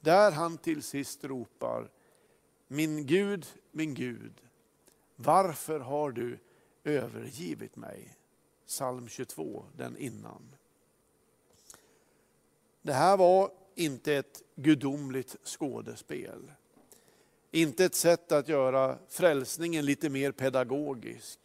Där 0.00 0.32
han 0.32 0.58
till 0.58 0.82
sist 0.82 1.24
ropar, 1.24 1.90
min 2.68 3.06
Gud, 3.06 3.46
min 3.70 3.94
Gud, 3.94 4.42
varför 5.16 5.80
har 5.80 6.10
du 6.10 6.38
övergivit 6.84 7.76
mig. 7.76 8.16
Psalm 8.66 9.08
22, 9.08 9.64
den 9.76 9.96
innan. 9.96 10.56
Det 12.82 12.92
här 12.92 13.16
var 13.16 13.50
inte 13.74 14.14
ett 14.14 14.42
gudomligt 14.54 15.36
skådespel. 15.44 16.52
Inte 17.50 17.84
ett 17.84 17.94
sätt 17.94 18.32
att 18.32 18.48
göra 18.48 18.98
frälsningen 19.08 19.84
lite 19.84 20.10
mer 20.10 20.32
pedagogisk. 20.32 21.38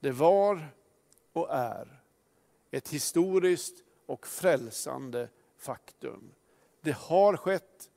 Det 0.00 0.10
var 0.12 0.68
och 1.32 1.50
är 1.50 2.02
ett 2.70 2.88
historiskt 2.88 3.82
och 4.06 4.26
frälsande 4.26 5.28
faktum. 5.58 6.32
Det 6.86 6.92
har 6.92 7.36
skett 7.36 7.90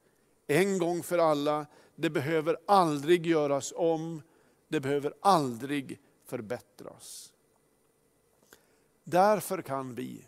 en 0.47 0.77
gång 0.77 1.03
för 1.03 1.17
alla. 1.17 1.65
Det 1.95 2.09
behöver 2.09 2.57
aldrig 2.65 3.27
göras 3.27 3.73
om. 3.75 4.21
Det 4.67 4.79
behöver 4.79 5.13
aldrig 5.21 5.99
förbättras. 6.25 7.33
Därför 9.03 9.61
kan 9.61 9.95
vi, 9.95 10.25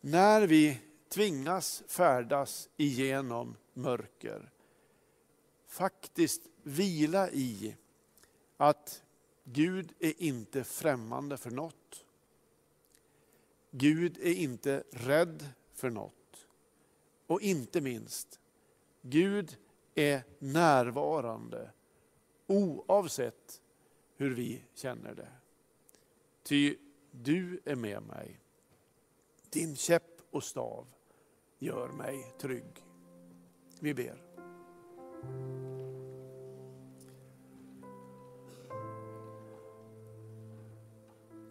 när 0.00 0.46
vi 0.46 0.80
tvingas 1.08 1.82
färdas 1.86 2.68
igenom 2.76 3.56
mörker, 3.72 4.50
faktiskt 5.66 6.42
vila 6.62 7.30
i 7.30 7.76
att 8.56 9.02
Gud 9.44 9.92
är 9.98 10.22
inte 10.22 10.64
främmande 10.64 11.36
för 11.36 11.50
något. 11.50 12.04
Gud 13.70 14.18
är 14.18 14.34
inte 14.34 14.84
rädd 14.90 15.48
för 15.74 15.90
något. 15.90 16.23
Och 17.34 17.40
inte 17.40 17.80
minst, 17.80 18.40
Gud 19.02 19.56
är 19.94 20.22
närvarande 20.38 21.70
oavsett 22.46 23.62
hur 24.16 24.34
vi 24.34 24.64
känner 24.74 25.14
det. 25.14 25.32
Ty 26.42 26.76
du 27.10 27.60
är 27.64 27.76
med 27.76 28.02
mig. 28.02 28.40
Din 29.50 29.76
käpp 29.76 30.20
och 30.30 30.44
stav 30.44 30.86
gör 31.58 31.88
mig 31.88 32.34
trygg. 32.38 32.84
Vi 33.80 33.94
ber. 33.94 34.22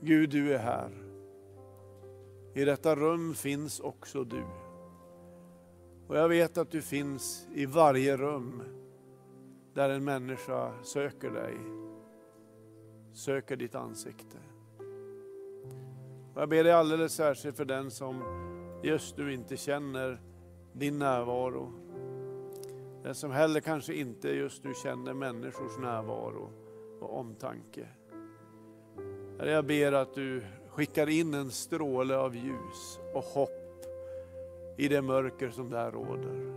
Gud, 0.01 0.29
du 0.29 0.53
är 0.53 0.59
här. 0.59 1.03
I 2.53 2.65
detta 2.65 2.95
rum 2.95 3.35
finns 3.35 3.79
också 3.79 4.23
du. 4.23 4.62
Och 6.13 6.19
jag 6.19 6.29
vet 6.29 6.57
att 6.57 6.71
du 6.71 6.81
finns 6.81 7.47
i 7.53 7.65
varje 7.65 8.17
rum 8.17 8.63
där 9.73 9.89
en 9.89 10.03
människa 10.03 10.83
söker 10.83 11.31
dig, 11.31 11.57
söker 13.13 13.55
ditt 13.55 13.75
ansikte. 13.75 14.37
Och 16.33 16.41
jag 16.41 16.49
ber 16.49 16.63
dig 16.63 16.73
alldeles 16.73 17.13
särskilt 17.13 17.57
för 17.57 17.65
den 17.65 17.91
som 17.91 18.23
just 18.83 19.17
nu 19.17 19.33
inte 19.33 19.57
känner 19.57 20.21
din 20.73 20.99
närvaro. 20.99 21.73
Den 23.03 23.15
som 23.15 23.31
heller 23.31 23.59
kanske 23.59 23.93
inte 23.93 24.29
just 24.29 24.63
nu 24.63 24.73
känner 24.83 25.13
människors 25.13 25.77
närvaro 25.77 26.49
och 26.99 27.19
omtanke. 27.19 27.87
Herre, 29.39 29.51
jag 29.51 29.65
ber 29.65 29.91
att 29.91 30.13
du 30.13 30.43
skickar 30.69 31.09
in 31.09 31.33
en 31.33 31.51
stråle 31.51 32.17
av 32.17 32.35
ljus 32.35 32.99
och 33.13 33.23
hopp 33.23 33.52
i 34.77 34.87
det 34.87 35.01
mörker 35.01 35.49
som 35.49 35.69
där 35.69 35.91
råder. 35.91 36.53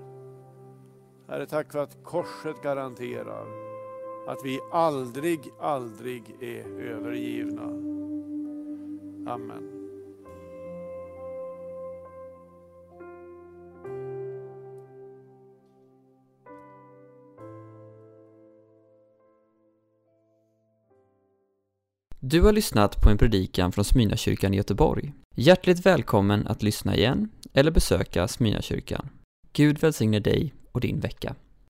Herre, 1.28 1.46
tack 1.46 1.72
för 1.72 1.78
att 1.78 2.04
korset 2.04 2.62
garanterar 2.62 3.46
att 4.28 4.38
vi 4.44 4.60
aldrig, 4.72 5.40
aldrig 5.60 6.36
är 6.40 6.80
övergivna. 6.80 7.62
Amen. 9.32 9.76
Du 22.20 22.42
har 22.42 22.52
lyssnat 22.52 23.02
på 23.02 23.10
en 23.10 23.18
predikan 23.18 23.72
från 23.72 23.84
Smyrnakyrkan 23.84 24.54
i 24.54 24.56
Göteborg. 24.56 25.12
Hjärtligt 25.34 25.86
välkommen 25.86 26.46
att 26.46 26.62
lyssna 26.62 26.96
igen 26.96 27.28
eller 27.56 27.70
besöka 27.70 28.28
Smyrnakyrkan. 28.28 29.08
Gud 29.52 29.78
välsigne 29.78 30.20
dig 30.20 30.54
och 30.72 30.80
din 30.80 31.00
vecka. 31.00 31.34